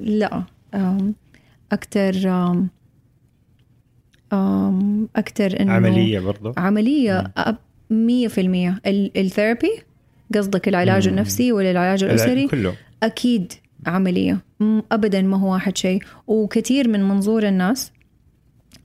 [0.00, 0.42] لا.
[1.74, 2.28] أكتر
[4.32, 6.52] آم، أكثر إنه عملية برضو.
[6.56, 7.54] عملية أب-
[7.90, 8.80] مية في المية.
[8.86, 9.70] ال- الثيرابي
[10.34, 11.14] قصدك العلاج مم.
[11.14, 12.74] النفسي ولا العلاج الأسري؟ كله.
[13.02, 13.52] أكيد
[13.86, 14.38] عملية.
[14.92, 16.02] أبدا ما هو واحد شيء.
[16.26, 17.92] وكثير من منظور الناس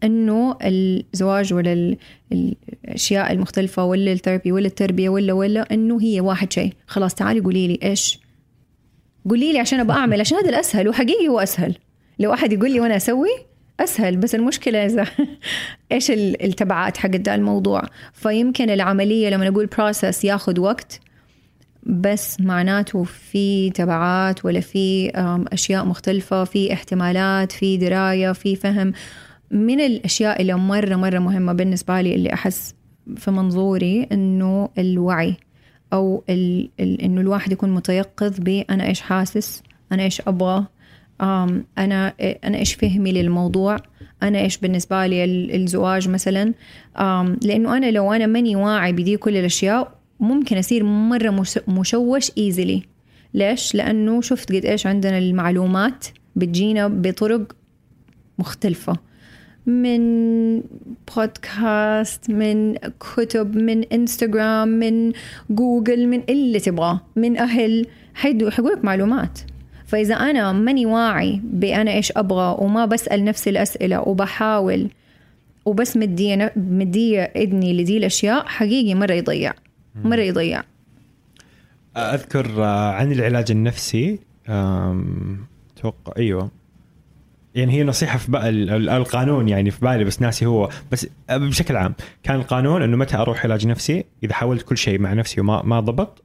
[0.04, 1.98] إنه الزواج ولا ال-
[2.32, 6.74] الأشياء المختلفة ولا الثيرابي ولا التربية ولا ولا إنه هي واحد شيء.
[6.88, 8.20] خلاص تعالي قولي لي إيش؟
[9.30, 11.76] قولي لي عشان أبغى أعمل عشان هذا الأسهل وحقيقي هو أسهل.
[12.20, 13.30] لو احد يقول لي وأنا أسوي
[13.80, 14.18] أسهل.
[14.18, 15.06] بس المشكلة إذا
[15.92, 17.82] إيش ال- التبعات حق ده الموضوع؟
[18.14, 21.00] فيمكن العملية لما نقول بروسس ياخذ وقت
[21.84, 25.12] بس معناته في تبعات ولا في
[25.54, 28.94] أشياء مختلفة في احتمالات في دراية في فهم.
[29.52, 32.76] من الأشياء اللي مرة مرة مهمة بالنسبة لي اللي أحس
[33.18, 35.36] في منظوري إنه الوعي
[35.94, 40.66] أو ال إنه الواحد يكون متيقظ بأنا إيش حاسس أنا إيش أبغى.
[41.22, 42.14] أنا
[42.44, 43.78] أنا إيش فهمي للموضوع؟
[44.24, 46.54] أنا إيش بالنسبة لي ال- الزواج مثلا؟
[47.44, 52.84] لأنه أنا لو أنا ماني واعي بدي كل الأشياء ممكن أصير مرة مش- مشوش ايزلي
[53.34, 56.06] ليش؟ لأنه شفت قد إيش عندنا المعلومات
[56.36, 57.56] بتجينا بطرق
[58.40, 58.98] مختلفة.
[59.66, 60.62] من
[61.16, 65.12] بودكاست من كتب من انستغرام من
[65.50, 67.86] جوجل من اللي تبغاه من أهل.
[68.14, 69.40] حيدوا حيقولك معلومات.
[69.90, 74.90] فإذا أنا ماني واعي بأنا إيش أبغى وما بسأل نفسي الأسئلة وبحاول
[75.66, 79.54] وبس مديه مديه اذني لدي الأشياء حقيقي مرة يضيع
[80.04, 80.64] مرة يضيع.
[81.98, 84.20] أذكر آه، عن العلاج النفسي
[84.50, 85.38] آم،
[85.78, 86.52] أتوقع أيوه.
[87.56, 90.70] يعني هي نصيحة في بقى ال- ال- القانون يعني في بالي بس ناسي هو.
[90.92, 95.14] بس بشكل عام كان القانون إنه متى أروح علاج نفسي؟ إذا حاولت كل شيء مع
[95.14, 96.24] نفسي وما ما ضبط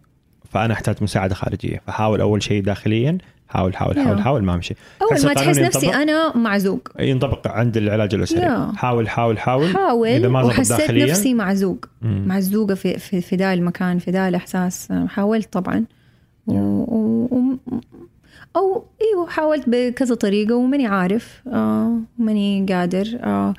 [0.50, 1.82] فأنا أحتاج مساعدة خارجية.
[1.86, 3.18] فحاول أول شيء داخليا
[3.54, 4.22] حاول حاول حاول.
[4.22, 6.88] حاول ما مشي أول ما تحس نفسي أنا معزوق.
[6.98, 8.40] ينطبق عند العلاج الأسري.
[8.40, 8.72] لا.
[8.76, 9.68] حاول حاول حاول.
[9.68, 11.84] حاول إذا ما وحسيت نفسي معزوق.
[12.02, 14.92] معزوقة في في, في ذا المكان في ذا الإحساس.
[15.08, 15.84] حاولت طبعا.
[16.46, 16.54] و...
[16.54, 17.28] و...
[17.30, 17.58] و...
[18.56, 23.54] أو أيوه حاولت بكذا طريقة وماني عارف آه ماني قادر آه.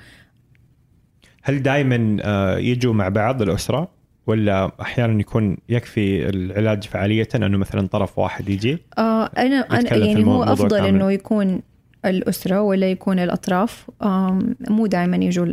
[1.44, 2.18] هل دائما
[2.60, 3.95] يجوا مع بعض الأسرة؟
[4.28, 10.26] ولا أحيانا يكون يكفي العلاج فعالية انه مثلا طرف واحد يجي؟ آه أنا, أنا يعني
[10.26, 10.88] هو أفضل كامل.
[10.88, 11.62] إنه يكون
[12.06, 13.88] الأسرة ولا يكون الأطراف.
[14.04, 15.46] آم، مو دائما يجوا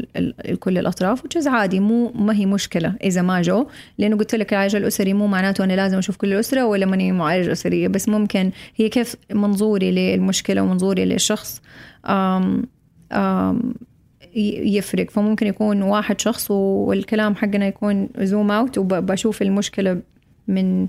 [0.61, 1.25] كل الأطراف.
[1.25, 3.67] وجز عادي مو ما هي مشكلة إذا ما جو.
[3.99, 7.53] لأنه قلت لك العلاج الأسري مو معناته أنا لازم أشوف كل الأسرة ولا ماني معالجة
[7.53, 7.89] أسرية.
[7.89, 11.63] بس ممكن هي كيف منظوري للمشكلة ومنظوري للشخص.
[12.07, 12.65] آم
[13.13, 13.75] آم
[14.77, 15.11] يفرق.
[15.11, 20.01] فممكن يكون واحد شخص والكلام حقنا يكون زوم اوت وبشوف المشكلة
[20.49, 20.89] من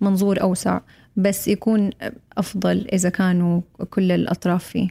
[0.00, 0.80] منظور أوسع
[1.16, 1.90] بس يكون
[2.38, 4.88] أفضل إذا كانوا كل الأطراف فيه.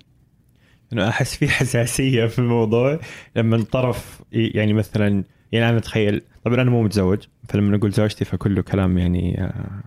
[0.94, 3.00] إنه أحس في حساسية في الموضوع
[3.36, 8.62] لما الطرف يعني مثلا يعني أنا أتخيل طبعا أنا مو متزوج فلما نقول زوجتي فكله
[8.62, 9.84] كلام يعني آه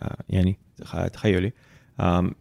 [0.00, 1.52] آه يعني تخ- تخيلي.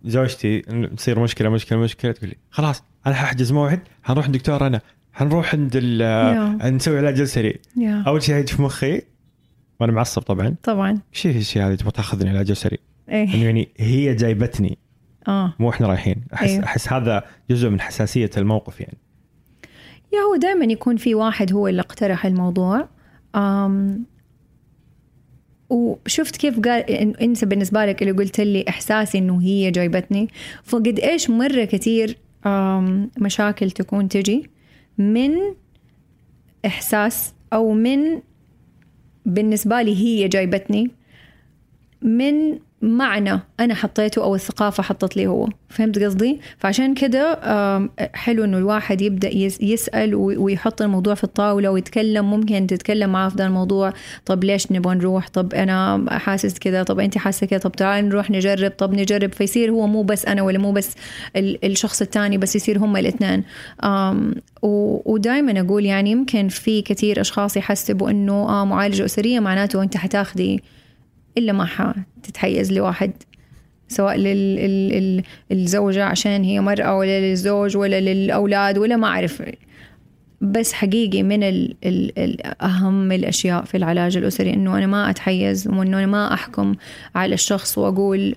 [0.06, 0.60] زوجتي
[0.97, 4.82] تصير مشكلة مشكلة مشكلة تقول لي خلاص أنا حأحجز موعد حنروح عند دكتور أنا
[5.14, 6.02] حنروح عند ال-
[6.62, 6.70] يا.
[6.70, 8.04] نسوي علاج جسري يا.
[8.08, 9.02] أول شيء في مخي
[9.80, 10.56] وأنا معصب طبعا.
[10.64, 10.99] طبعا.
[11.14, 12.78] إيش هي الشيء هذا تبغى تأخذني علاج انه
[13.10, 13.45] إيه.
[13.45, 14.78] يعني هي جايبتني.
[15.28, 15.54] آه.
[15.60, 16.24] مو إحنا رايحين.
[16.34, 16.64] أحس أيوه.
[16.64, 18.97] أحس هذا جزء من حساسية الموقف يعني.
[20.14, 22.89] يا هو دائما يكون في واحد هو اللي اقترح الموضوع.
[25.72, 26.89] وشفت كيف قال
[27.22, 30.28] انت بالنسبة لك اللي قلت لي إحساسي إنه هي جايبتني.
[30.63, 32.17] فقد إيش مرة كثير
[33.19, 34.49] مشاكل تكون تجي
[34.97, 35.32] من
[36.65, 38.22] إحساس أو من
[39.26, 40.91] بالنسبة لي هي جايبتني
[42.01, 45.47] من معنى أنا حطيته أو الثقافة حطت لي هو.
[45.69, 47.39] فهمت قصدي؟ فعشان كده
[48.13, 52.29] حلو إنه الواحد يبدأ يس- يسأل وي- ويحط الموضوع في الطاولة ويتكلم.
[52.29, 53.93] ممكن تتكلم معاه في ده الموضوع.
[54.25, 58.32] طب ليش نبغى نروح؟ طب أنا حاسس كذا طب انت حاسة كذا طب تعال نروح
[58.32, 58.71] نجرب.
[58.71, 59.34] طب نجرب.
[59.34, 60.95] فيصير هو مو بس أنا ولا مو بس
[61.36, 63.43] ال- الشخص الثاني بس يصير هم الاثنين.
[64.63, 70.59] ودائما أقول يعني يمكن في كثير أشخاص يحسبوا إنه آه معالجة أسرية معناته أنت حتاخذي
[71.38, 73.11] إلا ما حتتحيز لواحد
[73.88, 74.17] سواء
[75.51, 79.43] للزوجة عشان هي مرأة ولا للزوج ولا للأولاد ولا ما أعرف.
[80.41, 85.67] بس حقيقي من ال ال ال أهم الأشياء في العلاج الأسري إنه أنا ما أتحيز
[85.67, 86.75] وإنه أنا ما أحكم
[87.15, 88.36] على الشخص وأقول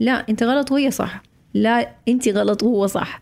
[0.00, 1.22] لا أنت غلط وهي صح.
[1.54, 3.20] لا أنت غلط وهو صح.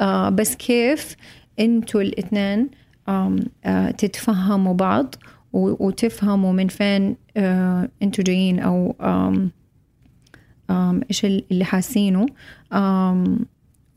[0.00, 1.16] آه بس كيف
[1.60, 2.68] أنتوا الإثنين
[3.08, 5.14] آه تتفهموا بعض
[5.52, 8.94] وتفهموا من فين آه أنتوا جايين أو
[11.10, 12.26] إيش اللي حاسينه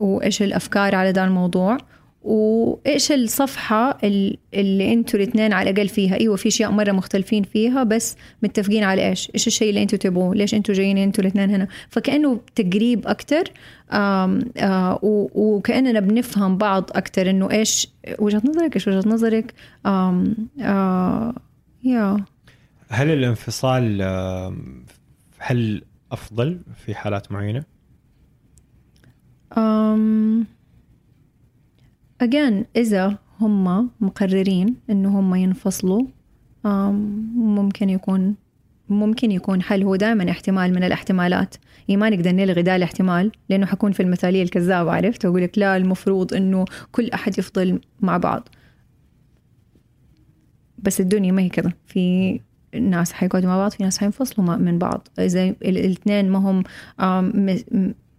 [0.00, 1.78] وإيش الأفكار على ذا الموضوع.
[2.26, 7.82] وإيش الصفحة ال- اللي أنتوا الاثنين على الأقل فيها؟ إيوه في أشياء مرة مختلفين فيها
[7.84, 11.68] بس متفقين على إيش؟ إيش الشيء اللي أنتوا تبغوه ليش أنتوا جايين أنتوا الاثنين هنا؟
[11.88, 13.44] فكأنه تقريب أكثر
[15.34, 19.54] وكأننا بنفهم بعض أكثر إنه إيش وجهة نظرك إيش وجهة نظرك؟
[19.86, 21.34] آم آه
[21.84, 22.16] يا.
[22.88, 24.84] هل الانفصال آم،
[25.38, 27.64] هل أفضل في حالات معينة؟
[29.54, 30.44] um,
[32.24, 36.02] again إذا هم مقررين إنه هم ينفصلوا
[37.34, 38.34] ممكن يكون
[38.88, 39.82] ممكن يكون حل.
[39.82, 41.54] هو دائما احتمال من الاحتمالات.
[41.88, 45.76] يعني ما نقدر نلغي ده الاحتمال لأنه حكون في المثالية الكذابة عرفت؟ أقول لك لا
[45.76, 48.48] المفروض إنه كل أحد يفضل مع بعض.
[50.78, 51.72] بس الدنيا ما هي كذا.
[51.86, 52.40] في
[52.80, 55.08] ناس حيقعدوا مع بعض في ناس حينفصلوا من بعض.
[55.18, 56.62] إذا ال- الاثنين ما هم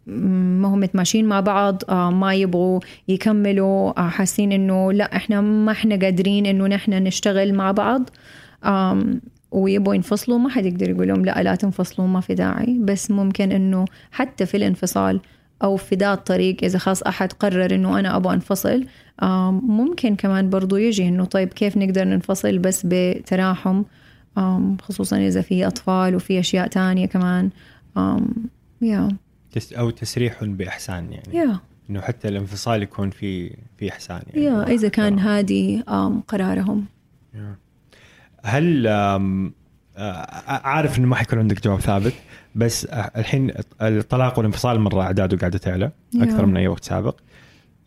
[0.07, 5.71] ما هم متماشيين مع بعض آه، ما يبغوا يكملوا آه، حاسين إنه لا إحنا ما
[5.71, 8.09] إحنا قادرين إنه نحن نشتغل مع بعض.
[9.51, 12.79] ويبغوا ينفصلوا ما حد يقدر يقول لهم لا لا تنفصلوا ما في داعي.
[12.79, 15.19] بس ممكن إنه حتى في الانفصال
[15.63, 18.85] أو في ذا الطريق إذا خاص أحد قرر إنه أنا أبغى أنفصل
[19.63, 23.83] ممكن كمان برضو يجي إنه طيب كيف نقدر ننفصل بس بتراحم؟
[24.81, 27.49] خصوصا إذا في أطفال وفي أشياء تانية كمان.
[28.81, 29.09] يا
[29.59, 31.37] تس أو تسريح بإحسان يعني.
[31.37, 34.45] يا إنه حتى الانفصال يكون في في إحسان يعني.
[34.45, 35.19] يا إذا كان.
[35.19, 35.83] هادي
[36.27, 36.85] قرارهم.
[37.33, 37.55] يا.
[38.43, 38.87] هل
[40.47, 42.13] عارف إنه ما حيكون عندك جواب ثابت
[42.55, 43.51] بس الحين
[43.81, 46.45] الطلاق والانفصال مرة اعداده قاعدة تعلى أكثر.
[46.45, 47.19] من أي وقت سابق.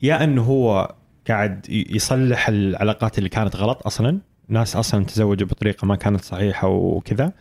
[0.02, 0.94] يا إنه هو
[1.28, 4.18] قاعد يصلح العلاقات اللي كانت غلط أصلا.
[4.48, 7.32] ناس أصلا تزوجوا بطريقة ما كانت صحيحة وكذا.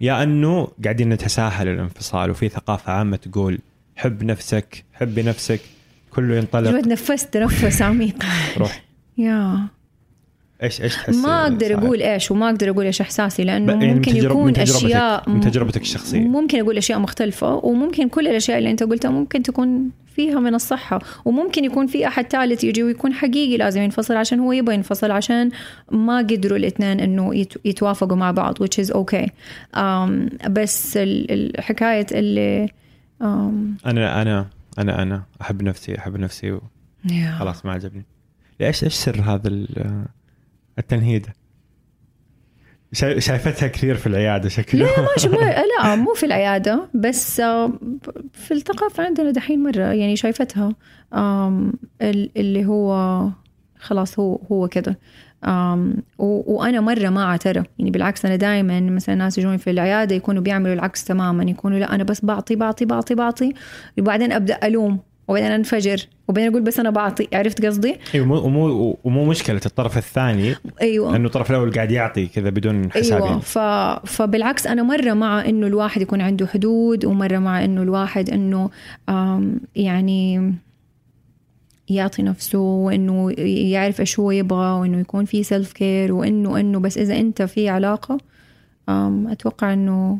[0.00, 3.58] يا انه قاعدين نتساهل الانفصال وفي ثقافة عامة تقول
[3.96, 5.60] حب نفسك حبي نفسك
[6.10, 6.70] كله ينطلق.
[6.70, 8.24] دلوقتي نفست تنفس عميق
[8.58, 8.84] روح.
[9.18, 9.68] يا.
[10.62, 13.94] إيش إيش تحس ما أقدر صار؟ أقول إيش وما أقدر أقول إيش إحساسي لأنه يعني
[13.94, 16.20] ممكن يكون من تجربتك- أشياء من تجربتك الشخصية.
[16.20, 20.98] ممكن أقول أشياء مختلفة وممكن كل الأشياء اللي أنت قلتها ممكن تكون فيها من الصحة
[21.24, 25.50] وممكن يكون في أحد ثالث يجي ويكون حقيقي لازم ينفصل عشان هو يبغى ينفصل عشان
[25.90, 29.26] ما قدروا الاثنين إنه يت- يتوافقوا مع بعض which is okay
[29.76, 32.66] um, بس ال- الحكاية اللي
[33.22, 33.24] um,
[33.86, 34.46] أنا أنا
[34.78, 36.60] أنا أنا أحب نفسي أحب نفسي و...
[37.08, 37.38] yeah.
[37.38, 38.04] خلاص ما عجبني
[38.60, 40.04] ليش إيش سر هذا ال-
[40.78, 41.28] التنهيدة.
[42.92, 47.40] شاي- شايفتها كثير في العيادة شكله لا ما شو- ما لا مو في العيادة بس
[47.40, 47.72] آه،
[48.32, 50.74] في الثقافة عندنا دحين مرة يعني شايفتها
[52.36, 53.22] اللي هو
[53.78, 54.96] خلاص هو هو كذا.
[56.18, 57.66] وأنا مرة ما أعترف.
[57.78, 61.94] يعني بالعكس أنا دائما مثلا ناس يجون في العيادة يكونوا بيعملوا العكس تماما يكونوا لا
[61.94, 63.52] أنا بس بعطي بعطي بعطي بعطي
[63.98, 64.98] وبعدين أبدأ ألوم.
[65.28, 69.98] وبعدين انفجر وبعدين أقول بس أنا بعطي عرفت قصدي؟ أيوه مو ومو ومو مشكلة الطرف
[69.98, 73.38] الثاني أيوه إنه الطرف الأول قاعد يعطي كذا بدون حساب أيوه.
[73.38, 73.58] ف...
[74.06, 78.70] فبالعكس أنا مرة مع إنه الواحد يكون عنده حدود ومرة مع إنه الواحد إنه
[79.76, 80.54] يعني
[81.88, 83.30] يعطي نفسه وإنه
[83.70, 87.68] يعرف إيش هو يبغى وإنه يكون في self care وانه إنه بس إذا أنت في
[87.68, 88.18] علاقة
[89.28, 90.18] أتوقع إنه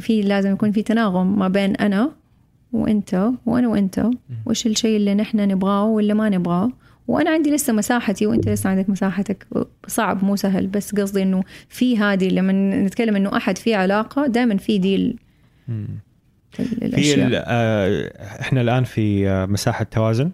[0.00, 2.23] في لازم يكون في تناغم ما بين أنا
[2.74, 4.06] وانت وأنا وانت
[4.46, 6.70] وايش الشيء اللي نحن نبغاه واللي ما نبغاه؟
[7.08, 9.46] وأنا عندي لسه مساحتي وانت لسه عندك مساحتك.
[9.86, 14.56] صعب مو سهل بس قصدي إنه في هذه لما نتكلم إنه أحد في علاقة دائما
[14.56, 15.16] في دي ال-
[15.68, 15.88] مم.
[16.60, 20.30] ال- في آه، إحنا الآن في آه، مساحة توازن.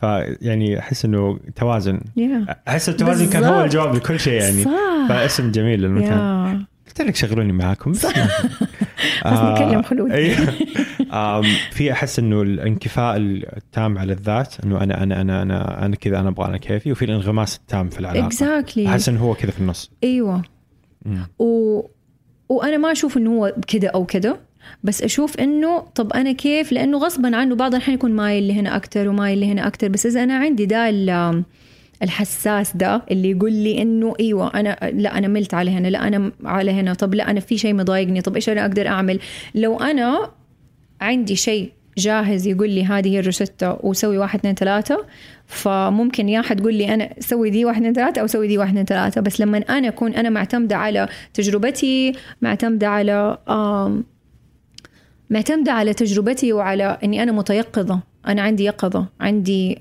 [0.00, 2.00] فيعني أحس إنه توازن.
[2.16, 3.64] يا أحس التوازن كان هو.
[3.64, 4.64] الجواب لكل شيء يعني.
[4.64, 4.70] صح.
[5.08, 7.92] فاسم جميل للمكان يا قلت لك شغلوني معاكم.
[9.26, 10.10] بس نتكلم خلود.
[10.10, 10.54] أيوه.
[11.12, 16.20] آم، في أحس إنه الانكفاء التام على الذات إنه أنا أنا أنا أنا أنا كذا
[16.20, 18.26] أنا أبغى أنا كيفي وفي الانغماس التام في العلاقة.
[18.26, 19.90] exactly أحس إنه هو كذا في النص.
[20.04, 20.42] أيوه.
[21.38, 21.80] و...
[22.48, 24.36] وأنا ما أشوف إنه هو كده أو كده
[24.84, 29.08] بس أشوف إنه طب أنا كيف؟ لأنه غصبا عنه بعض الأحيان يكون مايل لهنا أكثر
[29.08, 30.90] ومايل لهنا أكثر بس إذا أنا عندي ده
[32.02, 36.32] الحساس ده اللي يقول لي إنه إيوه أنا لا أنا ملت على هنا لا أنا
[36.44, 39.20] على هنا طب لا أنا في شيء مضايقني طب إيش أنا أقدر أعمل؟
[39.54, 40.30] لو أنا
[41.00, 45.06] عندي شيء جاهز يقول لي هذه هي الروشتة وسوي واحد اثنين ثلاثة
[45.46, 48.84] فممكن يا حتقول لي أنا سوي دي واحد اثنين ثلاثة أو سوي دي واحد اثنين
[48.84, 53.38] ثلاثة بس لما أنا أكون أنا معتمدة على تجربتي معتمدة على
[55.30, 58.00] معتمدة على تجربتي وعلى إني أنا متيقظة.
[58.28, 59.78] أنا عندي يقظه عندي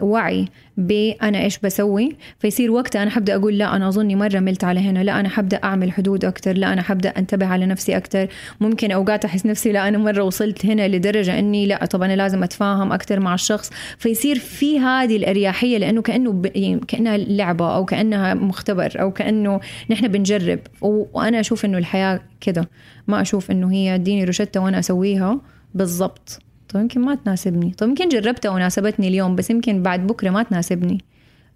[0.00, 2.16] وعي بأنا إيش بسوي.
[2.38, 4.98] فيصير وقتها أنا حبدأ أقول لا أنا أظني مرة ملت على هنا.
[5.04, 8.28] لا أنا حبدأ أعمل حدود أكثر لا أنا حبدأ أنتبه على نفسي أكثر
[8.60, 12.42] ممكن أوقات أحس نفسي لا أنا مرة وصلت هنا لدرجة إني لا طب أنا لازم
[12.42, 13.70] أتفاهم أكثر مع الشخص.
[13.98, 16.46] فيصير في هذه الأريحية لأنه كأنه ب...
[16.56, 20.58] يعني كأنها لعبة أو كأنها مختبر أو كأنه نحن بنجرب.
[20.80, 22.68] وأنا أشوف إنه الحياة كده.
[23.08, 25.40] ما أشوف إنه هي اديني روشتة وأنا أسويها
[25.74, 26.42] بالضبط.
[26.70, 27.72] طيب يمكن ما تناسبني.
[27.72, 31.04] طيب يمكن جربتها وناسبتني اليوم بس يمكن بعد بكرة ما تناسبني.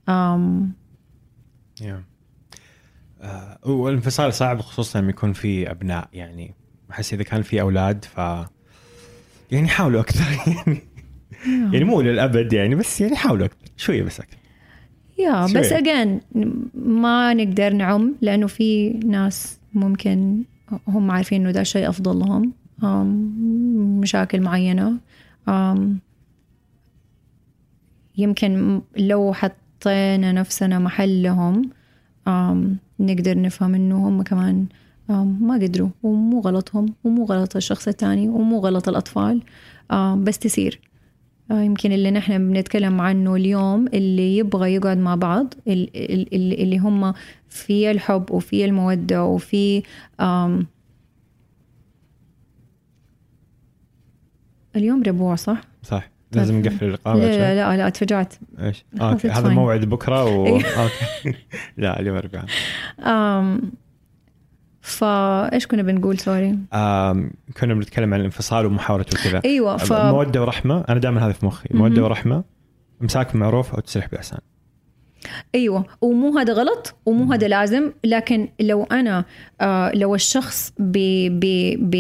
[0.09, 0.73] أم...
[1.81, 2.03] يا.
[3.21, 6.09] آه، والانفصال صعب خصوصا لما يكون في أبناء.
[6.13, 6.55] يعني
[6.91, 8.19] أحس إذا كان في أولاد ف
[9.51, 10.25] يعني حاولوا أكثر.
[10.57, 10.83] يعني
[11.47, 13.69] يعني مو للأبد يعني بس يعني حاولوا أكثر.
[13.77, 14.37] شوية بس أكثر.
[15.19, 15.79] يا بس شوية.
[15.79, 16.21] اجين
[16.75, 20.43] ما نقدر نعم لأنه في ناس ممكن
[20.89, 22.53] هم عارفين إنه ده الشيء أفضل لهم.
[22.83, 24.99] مشاكل معينة.
[25.49, 25.99] أم،
[28.17, 31.71] يمكن لو حطينا نفسنا محلهم
[33.01, 34.67] نقدر نفهم إنه هم كمان
[35.41, 39.43] ما قدروا ومو غلطهم ومو غلط الشخص الثاني ومو غلط الأطفال.
[39.91, 40.81] أم، بس تصير.
[41.51, 46.61] آه، يمكن اللي نحن بنتكلم عنه اليوم اللي يبغى يقعد مع بعض ال- ال- ال-
[46.63, 47.15] اللي هم
[47.49, 49.83] في الحب وفي المودة وفي
[50.21, 50.67] آم،
[54.77, 56.73] اليوم ربوع صح؟ صح لازم طيب.
[56.73, 57.27] نقفل اللقاء لا.
[57.27, 59.49] لا لا, لا تفجعت إيش؟ okay هذا.
[59.49, 60.47] موعد بكرة و.
[60.83, 61.35] okay
[61.77, 62.47] لا اليوم اربعاء
[64.81, 66.59] فإيش كنا بنقول sorry؟
[67.61, 71.69] كنا بنتكلم عن الانفصال ومحاولته وكذا أيوه ف مودة ورحمة أنا دائما هذا في مخي.
[71.75, 72.45] مودة ورحمة
[73.03, 74.39] امساك بمعروف أو تسرح بإحسان
[75.55, 79.25] أيوه ومو هذا غلط ومو هذا لازم لكن لو أنا
[79.61, 80.99] آه لو الشخص ب
[81.81, 81.97] ب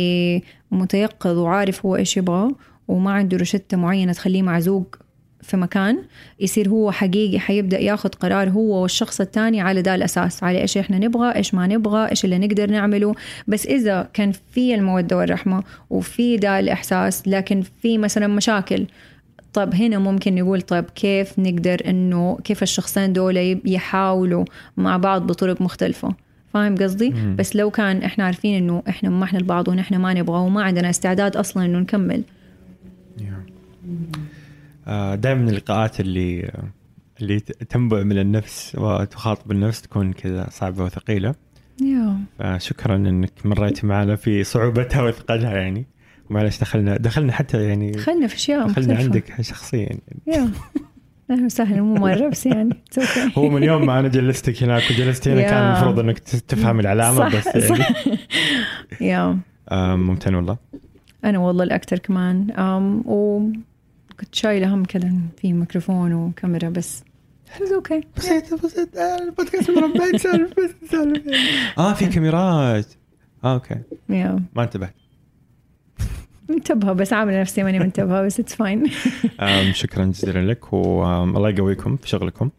[0.70, 2.50] متيقظ وعارف هو إيش يبغى
[2.88, 4.96] وما عنده روشته معينة تخليه معزوق
[5.44, 6.02] في مكان
[6.40, 10.98] يصير هو حقيقي حيبدأ ياخذ قرار هو والشخص الثاني على ده الأساس على إيش إحنا
[10.98, 13.14] نبغى إيش ما نبغى إيش اللي نقدر نعمله.
[13.48, 18.86] بس إذا كان في المودة والرحمة وفي ده الإحساس لكن في مثلا مشاكل
[19.54, 24.44] طب هنا ممكن نقول طيب كيف نقدر إنه كيف الشخصين دول يحاولوا
[24.76, 26.14] مع بعض بطرق مختلفة؟
[26.54, 27.36] فاهم قصدي؟ مم.
[27.36, 30.90] بس لو كان إحنا عارفين إنه إحنا ما إحنا البعض ونحن ما نبغى وما عندنا
[30.90, 32.22] استعداد أصلا إنه نكمل.
[35.14, 36.52] دائما اللقاءات اللي
[37.20, 41.34] اللي تنبع من النفس وتخاطب النفس تكون كذا صعبة وثقيلة.
[41.82, 45.86] يا فشكرا إنك مريتي معنا في صعوبتها وثقلها يعني.
[46.30, 49.02] معلش دخلنا دخلنا حتى يعني دخلنا في أشياء دخلنا مختلفة.
[49.04, 49.78] عندك شخصيا.
[49.80, 50.00] يعني.
[50.26, 50.50] يا
[51.30, 52.82] أهلا وسهلا مو مرة بس يعني.
[53.38, 55.42] هو من يوم ما أنا جلستك هناك وجلست هنا.
[55.42, 57.68] كان المفروض إنك تفهم العلامة صح بس يعني.
[57.84, 58.04] صح
[59.00, 59.38] يا
[59.96, 60.56] ممتن والله.
[61.24, 62.50] أنا والله الاكثر كمان.
[62.50, 67.04] أم وكنت شايلة هم كذا في ميكروفون وكاميرا بس
[67.58, 68.04] it's okay.
[68.16, 71.22] بسيط بسيط آه، البودكاست مربع نسولف بس نسولف
[71.78, 72.86] آه في كاميرات.
[73.44, 73.76] آه okay.
[74.08, 74.42] yeah.
[74.56, 74.94] ما انتبهت.
[76.48, 78.90] منتبهة بس عاملة نفسي ماني منتبهة بس it's fine
[79.72, 82.50] شكرا جزيلا لك والله يقويكم في شغلكم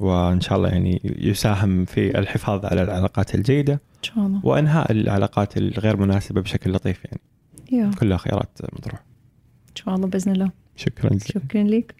[0.00, 4.40] وإن شاء الله يعني يساهم في الحفاظ على العلاقات الجيدة إن شاء الله.
[4.46, 7.94] وإنهاء العلاقات الغير مناسبة بشكل لطيف يعني.
[7.94, 9.04] كلها خيارات مطروحة.
[9.70, 10.50] إن شاء الله بإذن الله.
[10.76, 11.40] شكرا جزيلا.
[11.44, 11.94] شكرا لك.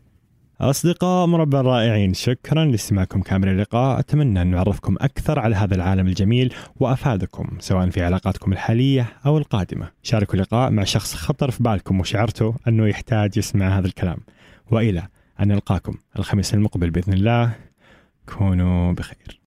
[0.60, 3.98] أصدقاء مربع الرائعين شكرا لاستماعكم كامل اللقاء.
[3.98, 9.88] أتمنى أن نعرفكم أكثر على هذا العالم الجميل وأفادكم سواء في علاقاتكم الحالية أو القادمة.
[10.02, 14.18] شاركوا اللقاء مع شخص خطر في بالكم وشعرتوا أنه يحتاج يسمع هذا الكلام.
[14.70, 15.08] وإلى
[15.40, 17.52] أن نلقاكم الخميس المقبل بإذن الله.
[18.26, 19.40] كونوا بخير.